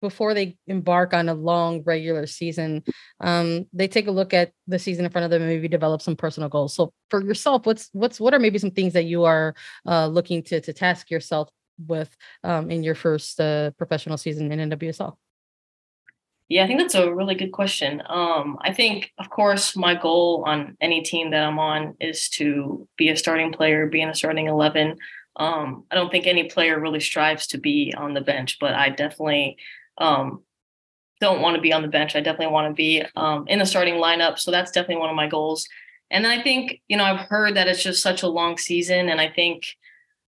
before 0.00 0.32
they 0.32 0.56
embark 0.66 1.12
on 1.12 1.28
a 1.28 1.34
long 1.34 1.82
regular 1.82 2.26
season 2.26 2.82
um 3.20 3.66
they 3.72 3.88
take 3.88 4.06
a 4.06 4.10
look 4.10 4.32
at 4.32 4.52
the 4.66 4.78
season 4.78 5.04
in 5.04 5.10
front 5.10 5.24
of 5.24 5.30
them 5.30 5.42
and 5.42 5.50
maybe 5.50 5.68
develop 5.68 6.00
some 6.00 6.16
personal 6.16 6.48
goals. 6.48 6.74
So 6.74 6.92
for 7.10 7.22
yourself 7.22 7.66
what's 7.66 7.90
what's 7.92 8.20
what 8.20 8.34
are 8.34 8.38
maybe 8.38 8.58
some 8.58 8.70
things 8.70 8.94
that 8.94 9.04
you 9.04 9.24
are 9.24 9.54
uh 9.86 10.06
looking 10.06 10.42
to 10.44 10.60
to 10.60 10.72
task 10.72 11.10
yourself 11.10 11.48
with 11.86 12.14
um 12.44 12.70
in 12.70 12.82
your 12.82 12.94
first 12.94 13.40
uh 13.40 13.70
professional 13.72 14.16
season 14.16 14.52
in 14.52 14.70
NWSL 14.70 15.16
yeah, 16.50 16.64
I 16.64 16.66
think 16.66 16.80
that's 16.80 16.96
a 16.96 17.14
really 17.14 17.36
good 17.36 17.52
question. 17.52 18.02
Um, 18.08 18.58
I 18.60 18.72
think, 18.72 19.12
of 19.18 19.30
course, 19.30 19.76
my 19.76 19.94
goal 19.94 20.42
on 20.48 20.76
any 20.80 21.00
team 21.00 21.30
that 21.30 21.44
I'm 21.44 21.60
on 21.60 21.94
is 22.00 22.28
to 22.30 22.88
be 22.98 23.08
a 23.08 23.16
starting 23.16 23.52
player, 23.52 23.86
be 23.86 24.02
in 24.02 24.08
a 24.08 24.14
starting 24.16 24.48
11. 24.48 24.98
Um, 25.36 25.84
I 25.92 25.94
don't 25.94 26.10
think 26.10 26.26
any 26.26 26.50
player 26.50 26.80
really 26.80 26.98
strives 26.98 27.46
to 27.48 27.58
be 27.58 27.94
on 27.96 28.14
the 28.14 28.20
bench, 28.20 28.58
but 28.58 28.74
I 28.74 28.88
definitely 28.88 29.58
um, 29.96 30.42
don't 31.20 31.40
want 31.40 31.54
to 31.54 31.62
be 31.62 31.72
on 31.72 31.82
the 31.82 31.88
bench. 31.88 32.16
I 32.16 32.20
definitely 32.20 32.52
want 32.52 32.68
to 32.68 32.74
be 32.74 33.04
um, 33.14 33.44
in 33.46 33.60
the 33.60 33.64
starting 33.64 33.94
lineup. 33.94 34.40
So 34.40 34.50
that's 34.50 34.72
definitely 34.72 34.96
one 34.96 35.10
of 35.10 35.16
my 35.16 35.28
goals. 35.28 35.68
And 36.10 36.24
then 36.24 36.36
I 36.36 36.42
think, 36.42 36.80
you 36.88 36.96
know, 36.96 37.04
I've 37.04 37.28
heard 37.28 37.54
that 37.54 37.68
it's 37.68 37.82
just 37.82 38.02
such 38.02 38.24
a 38.24 38.28
long 38.28 38.58
season. 38.58 39.08
And 39.08 39.20
I 39.20 39.28
think, 39.28 39.66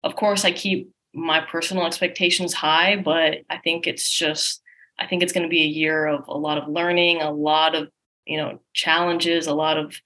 of 0.05 0.15
course, 0.15 0.45
I 0.45 0.53
keep 0.53 0.89
my 1.13 1.41
personal 1.41 1.85
expectations 1.85 2.55
high, 2.55 2.95
but 2.95 3.39
I 3.51 3.59
think 3.59 3.89
it's 3.89 4.09
just 4.09 4.62
I 4.99 5.07
think 5.07 5.23
it's 5.23 5.33
going 5.33 5.45
to 5.45 5.49
be 5.49 5.63
a 5.63 5.67
year 5.67 6.07
of 6.07 6.27
a 6.29 6.37
lot 6.37 6.59
of 6.59 6.69
learning, 6.69 7.21
a 7.21 7.31
lot 7.31 7.75
of 7.75 7.91
you 8.27 8.37
know 8.37 8.61
challenges, 8.73 9.47
a 9.47 9.55
lot 9.55 9.79
of 9.79 10.01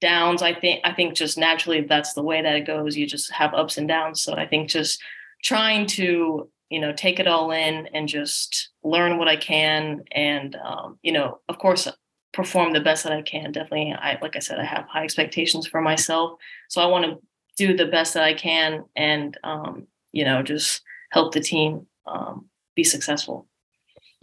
downs. 0.00 0.42
I 0.42 0.54
think 0.54 0.80
I 0.84 0.92
think 0.92 1.14
just 1.14 1.38
naturally 1.38 1.80
that's 1.80 2.12
the 2.14 2.22
way 2.22 2.42
that 2.42 2.56
it 2.56 2.66
goes. 2.66 2.96
You 2.96 3.06
just 3.06 3.32
have 3.32 3.54
ups 3.54 3.78
and 3.78 3.88
downs. 3.88 4.22
So 4.22 4.34
I 4.34 4.46
think 4.46 4.68
just 4.68 5.02
trying 5.42 5.86
to 5.86 6.48
you 6.70 6.80
know 6.80 6.92
take 6.92 7.20
it 7.20 7.26
all 7.26 7.50
in 7.50 7.88
and 7.94 8.08
just 8.08 8.70
learn 8.82 9.18
what 9.18 9.28
I 9.28 9.36
can, 9.36 10.02
and 10.12 10.56
um, 10.56 10.98
you 11.02 11.12
know 11.12 11.40
of 11.48 11.58
course 11.58 11.88
perform 12.32 12.72
the 12.72 12.80
best 12.80 13.04
that 13.04 13.12
I 13.12 13.22
can. 13.22 13.52
Definitely, 13.52 13.94
I 13.98 14.18
like 14.20 14.36
I 14.36 14.40
said, 14.40 14.58
I 14.58 14.64
have 14.64 14.86
high 14.86 15.04
expectations 15.04 15.66
for 15.66 15.80
myself, 15.80 16.38
so 16.68 16.82
I 16.82 16.86
want 16.86 17.04
to 17.06 17.18
do 17.56 17.76
the 17.76 17.86
best 17.86 18.14
that 18.14 18.24
I 18.24 18.34
can, 18.34 18.84
and 18.96 19.38
um, 19.42 19.86
you 20.12 20.24
know 20.24 20.42
just 20.42 20.82
help 21.12 21.32
the 21.32 21.40
team 21.40 21.86
um, 22.06 22.46
be 22.74 22.84
successful. 22.84 23.46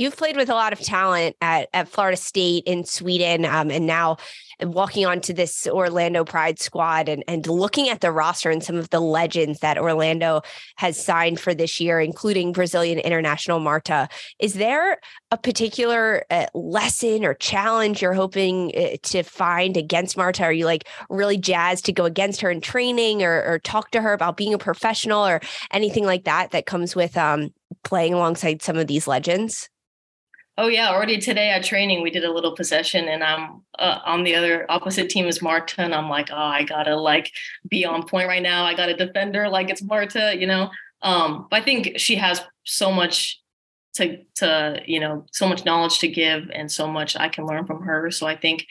You've 0.02 0.18
played 0.18 0.36
with 0.36 0.50
a 0.50 0.56
lot 0.56 0.74
of 0.74 0.80
talent 0.80 1.36
at, 1.42 1.70
at 1.76 1.88
Florida 1.88 2.18
State 2.18 2.64
in 2.66 2.86
Sweden, 2.86 3.46
um, 3.46 3.70
and 3.70 3.86
now 3.86 4.18
walking 4.60 5.06
onto 5.06 5.32
this 5.32 5.68
Orlando 5.68 6.26
Pride 6.26 6.58
squad 6.58 7.08
and, 7.08 7.24
and 7.28 7.46
looking 7.46 7.88
at 7.88 8.02
the 8.02 8.12
roster 8.12 8.50
and 8.50 8.64
some 8.64 8.78
of 8.78 8.90
the 8.90 9.00
legends 9.00 9.60
that 9.60 9.78
Orlando 9.78 10.42
has 10.78 11.00
signed 11.00 11.40
for 11.40 11.54
this 11.54 11.80
year, 11.80 12.00
including 12.00 12.52
Brazilian 12.52 12.98
international 12.98 13.60
Marta. 13.60 14.10
Is 14.40 14.56
there 14.56 15.00
a 15.30 15.38
particular 15.38 16.26
uh, 16.32 16.48
lesson 16.56 17.24
or 17.24 17.36
challenge 17.36 18.02
you're 18.02 18.14
hoping 18.14 18.72
uh, 18.76 18.98
to 19.04 19.22
find 19.22 19.78
against 19.78 20.18
Marta? 20.18 20.46
Are 20.46 20.52
you 20.52 20.66
like 20.66 20.88
really 21.12 21.38
jazzed 21.38 21.86
to 21.86 21.94
go 21.94 22.06
against 22.06 22.42
her 22.42 22.50
in 22.50 22.60
training 22.60 23.22
or, 23.22 23.44
or 23.44 23.60
talk 23.60 23.92
to 23.92 24.02
her 24.02 24.14
about 24.14 24.36
being 24.36 24.56
a 24.56 24.58
professional 24.58 25.28
or 25.28 25.42
anything 25.70 26.06
like 26.06 26.24
that 26.24 26.50
that 26.54 26.66
comes 26.66 26.96
with 26.96 27.16
um, 27.18 27.54
playing 27.84 28.16
alongside 28.16 28.64
some 28.64 28.78
of 28.78 28.88
these 28.88 29.06
legends? 29.06 29.70
Oh 30.62 30.68
yeah, 30.68 30.90
already 30.90 31.18
today 31.18 31.50
at 31.50 31.64
training 31.64 32.04
we 32.04 32.12
did 32.12 32.24
a 32.24 32.32
little 32.32 32.56
possession, 32.56 33.08
and 33.08 33.24
I'm 33.24 33.64
uh, 33.80 33.98
on 34.06 34.24
the 34.24 34.36
other 34.36 34.68
opposite 34.70 35.10
team 35.10 35.26
is 35.26 35.42
Marta, 35.42 35.82
and 35.82 35.96
I'm 35.96 36.08
like, 36.08 36.30
oh, 36.32 36.36
I 36.36 36.62
gotta 36.62 36.96
like 36.96 37.32
be 37.68 37.84
on 37.84 38.06
point 38.08 38.28
right 38.28 38.44
now. 38.44 38.64
I 38.64 38.76
got 38.76 38.88
a 38.88 38.96
defender 38.96 39.50
like 39.50 39.72
it's 39.72 39.82
Marta, 39.82 40.38
you 40.38 40.46
know. 40.46 40.70
Um, 41.02 41.48
but 41.50 41.64
I 41.64 41.66
think 41.66 41.98
she 41.98 42.16
has 42.18 42.42
so 42.64 42.92
much 42.92 43.42
to 43.96 44.20
to 44.36 44.84
you 44.86 45.00
know 45.00 45.26
so 45.32 45.50
much 45.50 45.66
knowledge 45.66 45.98
to 45.98 46.08
give, 46.08 46.52
and 46.54 46.72
so 46.72 46.88
much 46.88 47.18
I 47.18 47.28
can 47.28 47.48
learn 47.48 47.66
from 47.66 47.82
her. 47.82 48.12
So 48.12 48.28
I 48.28 48.36
think 48.36 48.68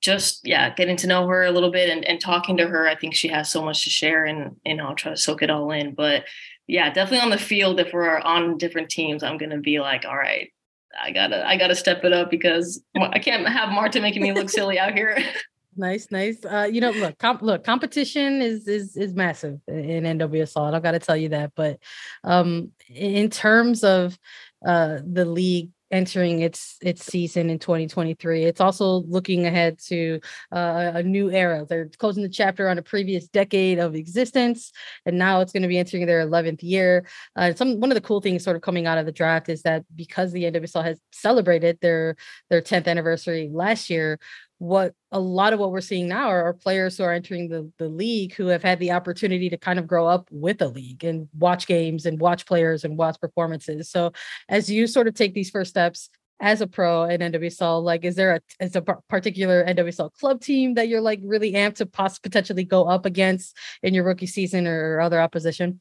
just 0.00 0.40
yeah, 0.42 0.72
getting 0.74 0.96
to 0.96 1.06
know 1.06 1.26
her 1.28 1.44
a 1.44 1.52
little 1.52 1.70
bit 1.70 1.90
and, 1.90 2.02
and 2.06 2.18
talking 2.18 2.56
to 2.56 2.66
her, 2.66 2.88
I 2.88 2.96
think 2.96 3.14
she 3.14 3.28
has 3.28 3.50
so 3.50 3.62
much 3.62 3.84
to 3.84 3.90
share, 3.90 4.24
and 4.24 4.56
and 4.64 4.80
I'll 4.80 4.94
try 4.94 5.10
to 5.10 5.18
soak 5.18 5.42
it 5.42 5.50
all 5.50 5.70
in. 5.70 5.94
But 5.94 6.24
yeah, 6.66 6.90
definitely 6.90 7.24
on 7.24 7.30
the 7.30 7.36
field, 7.36 7.78
if 7.78 7.92
we're 7.92 8.20
on 8.20 8.56
different 8.56 8.88
teams, 8.88 9.22
I'm 9.22 9.36
gonna 9.36 9.60
be 9.60 9.80
like, 9.80 10.06
all 10.06 10.16
right, 10.16 10.50
I 11.02 11.10
gotta 11.10 11.46
I 11.46 11.56
gotta 11.56 11.74
step 11.74 12.04
it 12.04 12.12
up 12.12 12.30
because 12.30 12.82
I 12.98 13.18
can't 13.18 13.48
have 13.48 13.70
Marta 13.70 14.00
making 14.00 14.22
me 14.22 14.32
look 14.32 14.50
silly 14.50 14.78
out 14.78 14.94
here. 14.94 15.18
nice, 15.76 16.08
nice. 16.10 16.44
Uh, 16.44 16.68
you 16.70 16.80
know, 16.80 16.90
look, 16.90 17.18
comp- 17.18 17.42
look, 17.42 17.64
competition 17.64 18.40
is 18.40 18.66
is 18.66 18.96
is 18.96 19.14
massive 19.14 19.60
in 19.68 20.04
NWSL. 20.04 20.74
I 20.74 20.80
got 20.80 20.92
to 20.92 20.98
tell 20.98 21.16
you 21.16 21.30
that. 21.30 21.52
But 21.54 21.78
um, 22.24 22.72
in 22.88 23.30
terms 23.30 23.84
of 23.84 24.18
uh 24.66 24.98
the 25.04 25.24
league 25.24 25.70
entering 25.90 26.40
its 26.40 26.76
its 26.82 27.04
season 27.04 27.50
in 27.50 27.58
2023. 27.58 28.44
It's 28.44 28.60
also 28.60 29.02
looking 29.08 29.46
ahead 29.46 29.78
to 29.86 30.20
uh, 30.52 30.92
a 30.94 31.02
new 31.02 31.30
era. 31.30 31.64
They're 31.68 31.88
closing 31.98 32.22
the 32.22 32.28
chapter 32.28 32.68
on 32.68 32.78
a 32.78 32.82
previous 32.82 33.28
decade 33.28 33.78
of 33.78 33.94
existence, 33.94 34.72
and 35.04 35.18
now 35.18 35.40
it's 35.40 35.52
going 35.52 35.62
to 35.62 35.68
be 35.68 35.78
entering 35.78 36.06
their 36.06 36.26
11th 36.26 36.62
year. 36.62 37.06
Uh, 37.36 37.54
some 37.54 37.80
one 37.80 37.90
of 37.90 37.94
the 37.94 38.00
cool 38.00 38.20
things 38.20 38.44
sort 38.44 38.56
of 38.56 38.62
coming 38.62 38.86
out 38.86 38.98
of 38.98 39.06
the 39.06 39.12
draft 39.12 39.48
is 39.48 39.62
that 39.62 39.84
because 39.94 40.32
the 40.32 40.44
NWSL 40.44 40.84
has 40.84 41.00
celebrated 41.12 41.78
their 41.80 42.16
their 42.50 42.62
10th 42.62 42.86
anniversary 42.86 43.48
last 43.52 43.90
year, 43.90 44.18
what 44.58 44.94
a 45.12 45.20
lot 45.20 45.52
of 45.52 45.58
what 45.58 45.70
we're 45.70 45.80
seeing 45.80 46.08
now 46.08 46.28
are, 46.28 46.44
are, 46.44 46.54
players 46.54 46.96
who 46.96 47.04
are 47.04 47.12
entering 47.12 47.48
the, 47.48 47.70
the 47.78 47.88
league 47.88 48.34
who 48.34 48.46
have 48.46 48.62
had 48.62 48.78
the 48.78 48.92
opportunity 48.92 49.50
to 49.50 49.58
kind 49.58 49.78
of 49.78 49.86
grow 49.86 50.06
up 50.06 50.28
with 50.30 50.62
a 50.62 50.68
league 50.68 51.04
and 51.04 51.28
watch 51.38 51.66
games 51.66 52.06
and 52.06 52.18
watch 52.18 52.46
players 52.46 52.84
and 52.84 52.96
watch 52.96 53.20
performances. 53.20 53.90
So 53.90 54.12
as 54.48 54.70
you 54.70 54.86
sort 54.86 55.08
of 55.08 55.14
take 55.14 55.34
these 55.34 55.50
first 55.50 55.70
steps 55.70 56.08
as 56.40 56.60
a 56.60 56.66
pro 56.66 57.04
in 57.04 57.20
NWSL? 57.20 57.82
Like, 57.82 58.04
is 58.04 58.14
there 58.14 58.34
a 58.34 58.64
is 58.64 58.76
a 58.76 58.82
particular 58.82 59.64
NWSL 59.64 60.12
club 60.14 60.40
team 60.40 60.74
that 60.74 60.88
you're 60.88 61.00
like 61.00 61.20
really 61.22 61.52
amped 61.52 61.76
to 61.76 61.86
possibly 61.86 62.28
potentially 62.28 62.64
go 62.64 62.84
up 62.84 63.06
against 63.06 63.56
in 63.82 63.94
your 63.94 64.04
rookie 64.04 64.26
season 64.26 64.66
or 64.66 65.00
other 65.00 65.20
opposition? 65.20 65.80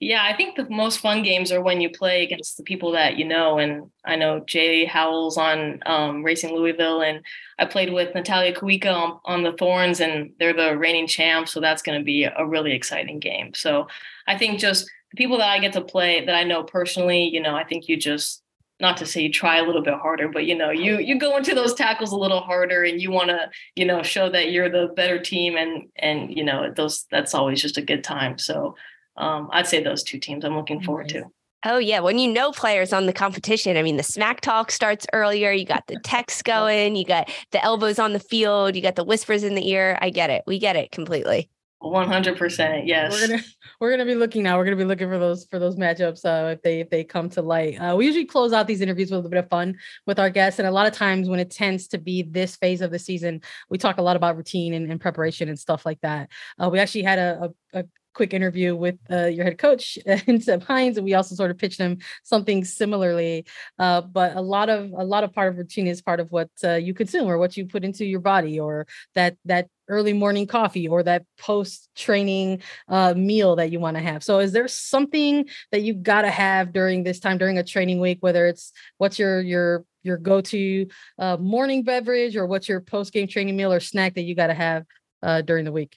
Yeah, 0.00 0.22
I 0.22 0.36
think 0.36 0.54
the 0.54 0.68
most 0.70 1.00
fun 1.00 1.24
games 1.24 1.50
are 1.50 1.60
when 1.60 1.80
you 1.80 1.90
play 1.90 2.22
against 2.22 2.56
the 2.56 2.62
people 2.62 2.92
that 2.92 3.16
you 3.16 3.24
know. 3.24 3.58
And 3.58 3.90
I 4.04 4.14
know 4.14 4.42
Jaelin 4.42 4.86
Howell's 4.86 5.36
on 5.36 5.80
um, 5.86 6.22
Racing 6.22 6.54
Louisville, 6.54 7.00
and 7.00 7.20
I 7.58 7.64
played 7.64 7.92
with 7.92 8.14
Natalia 8.14 8.54
Kuikka 8.54 8.92
on, 8.92 9.18
on, 9.24 9.42
the 9.42 9.54
Thorns, 9.54 9.98
and 9.98 10.30
they're 10.38 10.52
the 10.52 10.78
reigning 10.78 11.08
champs. 11.08 11.52
So 11.52 11.60
that's 11.60 11.82
going 11.82 11.98
to 11.98 12.04
be 12.04 12.24
a 12.24 12.46
really 12.46 12.72
exciting 12.72 13.18
game. 13.18 13.54
So 13.54 13.88
I 14.28 14.38
think 14.38 14.60
just 14.60 14.88
the 15.10 15.16
people 15.16 15.38
that 15.38 15.48
I 15.48 15.58
get 15.58 15.72
to 15.72 15.80
play 15.80 16.24
that 16.24 16.34
I 16.34 16.44
know 16.44 16.62
personally, 16.62 17.24
you 17.24 17.40
know, 17.40 17.56
I 17.56 17.64
think 17.64 17.88
you 17.88 17.96
just 17.96 18.42
not 18.80 18.98
to 18.98 19.06
say 19.06 19.22
you 19.22 19.32
try 19.32 19.58
a 19.58 19.64
little 19.64 19.82
bit 19.82 19.94
harder, 19.94 20.28
but 20.28 20.44
you 20.44 20.56
know, 20.56 20.70
you 20.70 20.98
you 20.98 21.18
go 21.18 21.36
into 21.36 21.56
those 21.56 21.74
tackles 21.74 22.12
a 22.12 22.16
little 22.16 22.40
harder, 22.40 22.84
and 22.84 23.02
you 23.02 23.10
want 23.10 23.30
to, 23.30 23.50
you 23.74 23.84
know, 23.84 24.04
show 24.04 24.30
that 24.30 24.52
you're 24.52 24.70
the 24.70 24.92
better 24.94 25.18
team, 25.18 25.56
and 25.56 25.88
and 25.96 26.36
you 26.36 26.44
know, 26.44 26.72
those 26.76 27.04
that's 27.10 27.34
always 27.34 27.60
just 27.60 27.78
a 27.78 27.82
good 27.82 28.04
time. 28.04 28.38
So 28.38 28.76
um, 29.18 29.48
I'd 29.52 29.66
say 29.66 29.82
those 29.82 30.02
two 30.02 30.18
teams 30.18 30.44
I'm 30.44 30.56
looking 30.56 30.80
forward 30.80 31.08
to. 31.10 31.24
Oh 31.64 31.78
yeah, 31.78 31.98
when 31.98 32.18
you 32.18 32.32
know 32.32 32.52
players 32.52 32.92
on 32.92 33.06
the 33.06 33.12
competition, 33.12 33.76
I 33.76 33.82
mean 33.82 33.96
the 33.96 34.02
smack 34.04 34.40
talk 34.40 34.70
starts 34.70 35.06
earlier. 35.12 35.50
You 35.50 35.64
got 35.64 35.86
the 35.88 35.98
text 36.04 36.44
going, 36.44 36.94
you 36.94 37.04
got 37.04 37.30
the 37.50 37.62
elbows 37.64 37.98
on 37.98 38.12
the 38.12 38.20
field, 38.20 38.76
you 38.76 38.82
got 38.82 38.94
the 38.94 39.04
whispers 39.04 39.42
in 39.42 39.54
the 39.54 39.68
ear. 39.68 39.98
I 40.00 40.10
get 40.10 40.30
it. 40.30 40.44
We 40.46 40.58
get 40.58 40.76
it 40.76 40.92
completely. 40.92 41.50
One 41.80 42.08
hundred 42.08 42.36
percent, 42.36 42.86
yes. 42.86 43.12
We're 43.12 43.28
gonna 43.28 43.42
we're 43.80 43.90
gonna 43.90 44.04
be 44.04 44.16
looking 44.16 44.42
now. 44.42 44.56
We're 44.56 44.64
gonna 44.64 44.76
be 44.76 44.84
looking 44.84 45.08
for 45.08 45.18
those 45.18 45.46
for 45.46 45.60
those 45.60 45.76
matchups 45.76 46.24
uh, 46.24 46.50
if 46.50 46.62
they 46.62 46.80
if 46.80 46.90
they 46.90 47.04
come 47.04 47.28
to 47.30 47.42
light. 47.42 47.76
Uh, 47.76 47.94
we 47.96 48.04
usually 48.04 48.24
close 48.24 48.52
out 48.52 48.66
these 48.66 48.80
interviews 48.80 49.10
with 49.10 49.14
a 49.14 49.18
little 49.18 49.30
bit 49.30 49.44
of 49.44 49.48
fun 49.48 49.76
with 50.04 50.18
our 50.18 50.28
guests, 50.28 50.58
and 50.58 50.66
a 50.66 50.72
lot 50.72 50.88
of 50.88 50.92
times 50.92 51.28
when 51.28 51.38
it 51.38 51.50
tends 51.50 51.86
to 51.88 51.98
be 51.98 52.22
this 52.22 52.56
phase 52.56 52.80
of 52.80 52.90
the 52.90 52.98
season, 52.98 53.40
we 53.70 53.78
talk 53.78 53.98
a 53.98 54.02
lot 54.02 54.16
about 54.16 54.36
routine 54.36 54.74
and, 54.74 54.90
and 54.90 55.00
preparation 55.00 55.48
and 55.48 55.58
stuff 55.58 55.86
like 55.86 56.00
that. 56.00 56.28
Uh, 56.58 56.68
we 56.68 56.80
actually 56.80 57.04
had 57.04 57.20
a, 57.20 57.52
a, 57.72 57.80
a 57.80 57.84
quick 58.18 58.34
interview 58.34 58.74
with 58.74 58.98
uh, 59.12 59.26
your 59.26 59.44
head 59.44 59.58
coach 59.58 59.96
and 60.06 60.42
Seb 60.42 60.64
Hines, 60.64 60.96
and 60.96 61.04
we 61.04 61.14
also 61.14 61.36
sort 61.36 61.52
of 61.52 61.56
pitched 61.56 61.78
him 61.78 61.98
something 62.24 62.64
similarly. 62.64 63.46
Uh, 63.78 64.00
but 64.00 64.36
a 64.36 64.40
lot 64.40 64.68
of 64.68 64.90
a 64.90 65.04
lot 65.04 65.22
of 65.22 65.32
part 65.32 65.48
of 65.48 65.56
routine 65.56 65.86
is 65.86 66.02
part 66.02 66.18
of 66.18 66.32
what 66.32 66.50
uh, 66.64 66.74
you 66.74 66.92
consume 66.94 67.28
or 67.28 67.38
what 67.38 67.56
you 67.56 67.64
put 67.64 67.84
into 67.84 68.04
your 68.04 68.18
body, 68.18 68.58
or 68.58 68.88
that 69.14 69.36
that 69.44 69.68
early 69.86 70.12
morning 70.12 70.48
coffee 70.48 70.88
or 70.88 71.04
that 71.04 71.22
post 71.38 71.88
training 71.94 72.60
uh, 72.88 73.14
meal 73.14 73.54
that 73.56 73.70
you 73.70 73.78
want 73.78 73.96
to 73.96 74.02
have. 74.02 74.24
So, 74.24 74.40
is 74.40 74.50
there 74.50 74.66
something 74.66 75.48
that 75.70 75.82
you 75.82 75.94
got 75.94 76.22
to 76.22 76.30
have 76.30 76.72
during 76.72 77.04
this 77.04 77.20
time 77.20 77.38
during 77.38 77.56
a 77.56 77.62
training 77.62 78.00
week? 78.00 78.18
Whether 78.20 78.48
it's 78.48 78.72
what's 78.98 79.16
your 79.16 79.40
your 79.40 79.84
your 80.02 80.16
go 80.16 80.40
to 80.40 80.88
uh, 81.20 81.36
morning 81.36 81.84
beverage 81.84 82.36
or 82.36 82.46
what's 82.46 82.68
your 82.68 82.80
post 82.80 83.12
game 83.12 83.28
training 83.28 83.56
meal 83.56 83.72
or 83.72 83.78
snack 83.78 84.14
that 84.14 84.22
you 84.22 84.34
got 84.34 84.48
to 84.48 84.54
have 84.54 84.84
uh, 85.22 85.40
during 85.42 85.64
the 85.64 85.72
week? 85.72 85.96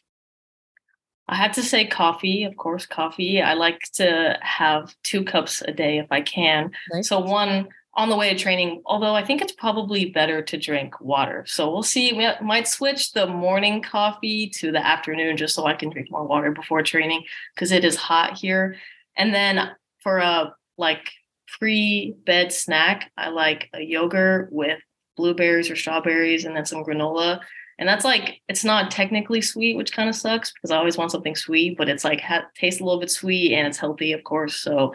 I 1.31 1.35
had 1.35 1.53
to 1.53 1.63
say 1.63 1.87
coffee, 1.87 2.43
of 2.43 2.57
course, 2.57 2.85
coffee. 2.85 3.41
I 3.41 3.53
like 3.53 3.79
to 3.93 4.37
have 4.41 4.93
two 5.01 5.23
cups 5.23 5.63
a 5.65 5.71
day 5.71 5.97
if 5.97 6.07
I 6.11 6.19
can. 6.19 6.71
Nice. 6.91 7.07
So 7.07 7.19
one 7.19 7.69
on 7.93 8.09
the 8.09 8.17
way 8.17 8.33
to 8.33 8.37
training, 8.37 8.81
although 8.85 9.15
I 9.15 9.23
think 9.23 9.41
it's 9.41 9.53
probably 9.53 10.05
better 10.05 10.41
to 10.41 10.57
drink 10.57 10.99
water. 10.99 11.45
So 11.47 11.71
we'll 11.71 11.83
see. 11.83 12.11
We 12.11 12.27
might 12.41 12.67
switch 12.67 13.13
the 13.13 13.27
morning 13.27 13.81
coffee 13.81 14.49
to 14.55 14.73
the 14.73 14.85
afternoon 14.85 15.37
just 15.37 15.55
so 15.55 15.65
I 15.65 15.73
can 15.73 15.89
drink 15.89 16.11
more 16.11 16.25
water 16.25 16.51
before 16.51 16.83
training 16.83 17.23
because 17.55 17.71
it 17.71 17.85
is 17.85 17.95
hot 17.95 18.37
here. 18.37 18.75
And 19.15 19.33
then 19.33 19.71
for 20.03 20.17
a 20.17 20.53
like 20.77 21.11
pre 21.59 22.13
bed 22.25 22.51
snack, 22.51 23.09
I 23.17 23.29
like 23.29 23.69
a 23.73 23.81
yogurt 23.81 24.51
with 24.51 24.79
blueberries 25.15 25.69
or 25.69 25.77
strawberries 25.77 26.43
and 26.43 26.55
then 26.55 26.65
some 26.65 26.83
granola 26.83 27.39
and 27.81 27.89
that's 27.89 28.05
like 28.05 28.39
it's 28.47 28.63
not 28.63 28.91
technically 28.91 29.41
sweet 29.41 29.75
which 29.75 29.91
kind 29.91 30.07
of 30.07 30.15
sucks 30.15 30.53
because 30.53 30.71
i 30.71 30.77
always 30.77 30.97
want 30.97 31.11
something 31.11 31.35
sweet 31.35 31.77
but 31.77 31.89
it's 31.89 32.05
like 32.05 32.21
ha- 32.21 32.45
tastes 32.55 32.79
a 32.79 32.83
little 32.85 32.99
bit 32.99 33.11
sweet 33.11 33.53
and 33.53 33.67
it's 33.67 33.77
healthy 33.77 34.13
of 34.13 34.23
course 34.23 34.55
so 34.55 34.93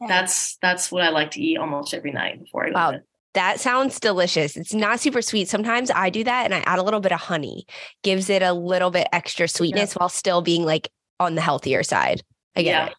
yeah. 0.00 0.06
that's 0.06 0.56
that's 0.62 0.90
what 0.90 1.02
i 1.02 1.10
like 1.10 1.32
to 1.32 1.42
eat 1.42 1.58
almost 1.58 1.92
every 1.92 2.12
night 2.12 2.40
before 2.40 2.64
i 2.64 2.68
go 2.70 2.74
wow. 2.74 2.90
to 2.92 2.98
bed 2.98 3.04
that 3.34 3.58
sounds 3.58 3.98
delicious. 3.98 4.58
It's 4.58 4.74
not 4.74 5.00
super 5.00 5.22
sweet. 5.22 5.48
Sometimes 5.48 5.90
I 5.90 6.10
do 6.10 6.22
that 6.22 6.44
and 6.44 6.52
I 6.52 6.58
add 6.66 6.78
a 6.78 6.82
little 6.82 7.00
bit 7.00 7.12
of 7.12 7.20
honey, 7.20 7.64
gives 8.02 8.28
it 8.28 8.42
a 8.42 8.52
little 8.52 8.90
bit 8.90 9.08
extra 9.10 9.48
sweetness 9.48 9.94
yeah. 9.94 10.00
while 10.00 10.10
still 10.10 10.42
being 10.42 10.66
like 10.66 10.90
on 11.18 11.34
the 11.34 11.40
healthier 11.40 11.82
side. 11.82 12.22
I 12.54 12.62
get 12.62 12.70
yeah. 12.70 12.86
it. 12.88 12.94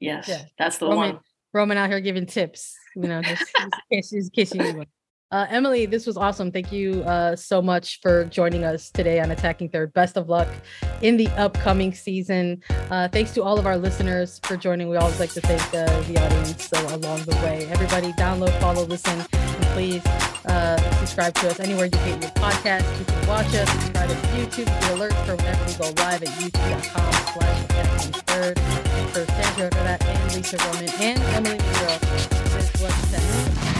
Yes, 0.00 0.28
yeah. 0.28 0.44
that's 0.58 0.78
the 0.78 0.86
Roman, 0.86 1.16
one. 1.16 1.20
Roman 1.52 1.76
out 1.76 1.90
here 1.90 2.00
giving 2.00 2.24
tips, 2.24 2.74
you 2.96 3.02
know, 3.02 3.20
just, 3.20 3.44
just 3.92 4.12
in 4.14 4.30
case 4.30 4.54
you 4.54 4.86
uh, 5.32 5.46
Emily, 5.48 5.86
this 5.86 6.06
was 6.06 6.16
awesome. 6.16 6.50
Thank 6.50 6.72
you 6.72 7.02
uh, 7.04 7.36
so 7.36 7.62
much 7.62 8.00
for 8.02 8.24
joining 8.24 8.64
us 8.64 8.90
today 8.90 9.20
on 9.20 9.30
Attacking 9.30 9.68
Third. 9.68 9.92
Best 9.92 10.16
of 10.16 10.28
luck 10.28 10.48
in 11.02 11.16
the 11.16 11.28
upcoming 11.28 11.94
season. 11.94 12.60
Uh, 12.90 13.06
thanks 13.08 13.32
to 13.34 13.42
all 13.42 13.58
of 13.58 13.66
our 13.66 13.76
listeners 13.76 14.40
for 14.42 14.56
joining. 14.56 14.88
We 14.88 14.96
always 14.96 15.20
like 15.20 15.32
to 15.34 15.40
thank 15.40 15.62
uh, 15.72 16.00
the 16.02 16.18
audience 16.18 16.72
along 16.72 17.22
the 17.22 17.36
way. 17.44 17.68
Everybody, 17.70 18.12
download, 18.14 18.58
follow, 18.60 18.84
listen, 18.84 19.24
and 19.32 19.64
please 19.66 20.04
uh, 20.46 20.76
subscribe 20.98 21.34
to 21.34 21.48
us 21.48 21.60
anywhere 21.60 21.84
you 21.84 21.90
get 21.90 22.22
your 22.22 22.30
podcast. 22.32 22.98
You 22.98 23.04
can 23.04 23.28
watch 23.28 23.54
us, 23.54 23.70
subscribe 23.70 24.08
to 24.08 24.16
YouTube, 24.34 24.66
get 24.66 24.96
alerts 24.96 25.26
for 25.26 25.36
whenever 25.36 25.64
we 25.64 25.74
go 25.74 26.02
live 26.02 26.22
at 26.24 26.28
youtube.com 26.28 27.12
slash 27.34 27.64
Attacking 27.64 28.12
Third. 28.26 28.58
For 29.10 29.24
Sandra 29.26 29.70
that 29.70 30.04
and 30.04 30.34
Lisa 30.34 30.56
Roman 30.56 30.88
and 31.00 31.20
Emily 31.34 31.56
Miguel, 31.56 31.98
this 31.98 32.80
was 32.80 33.79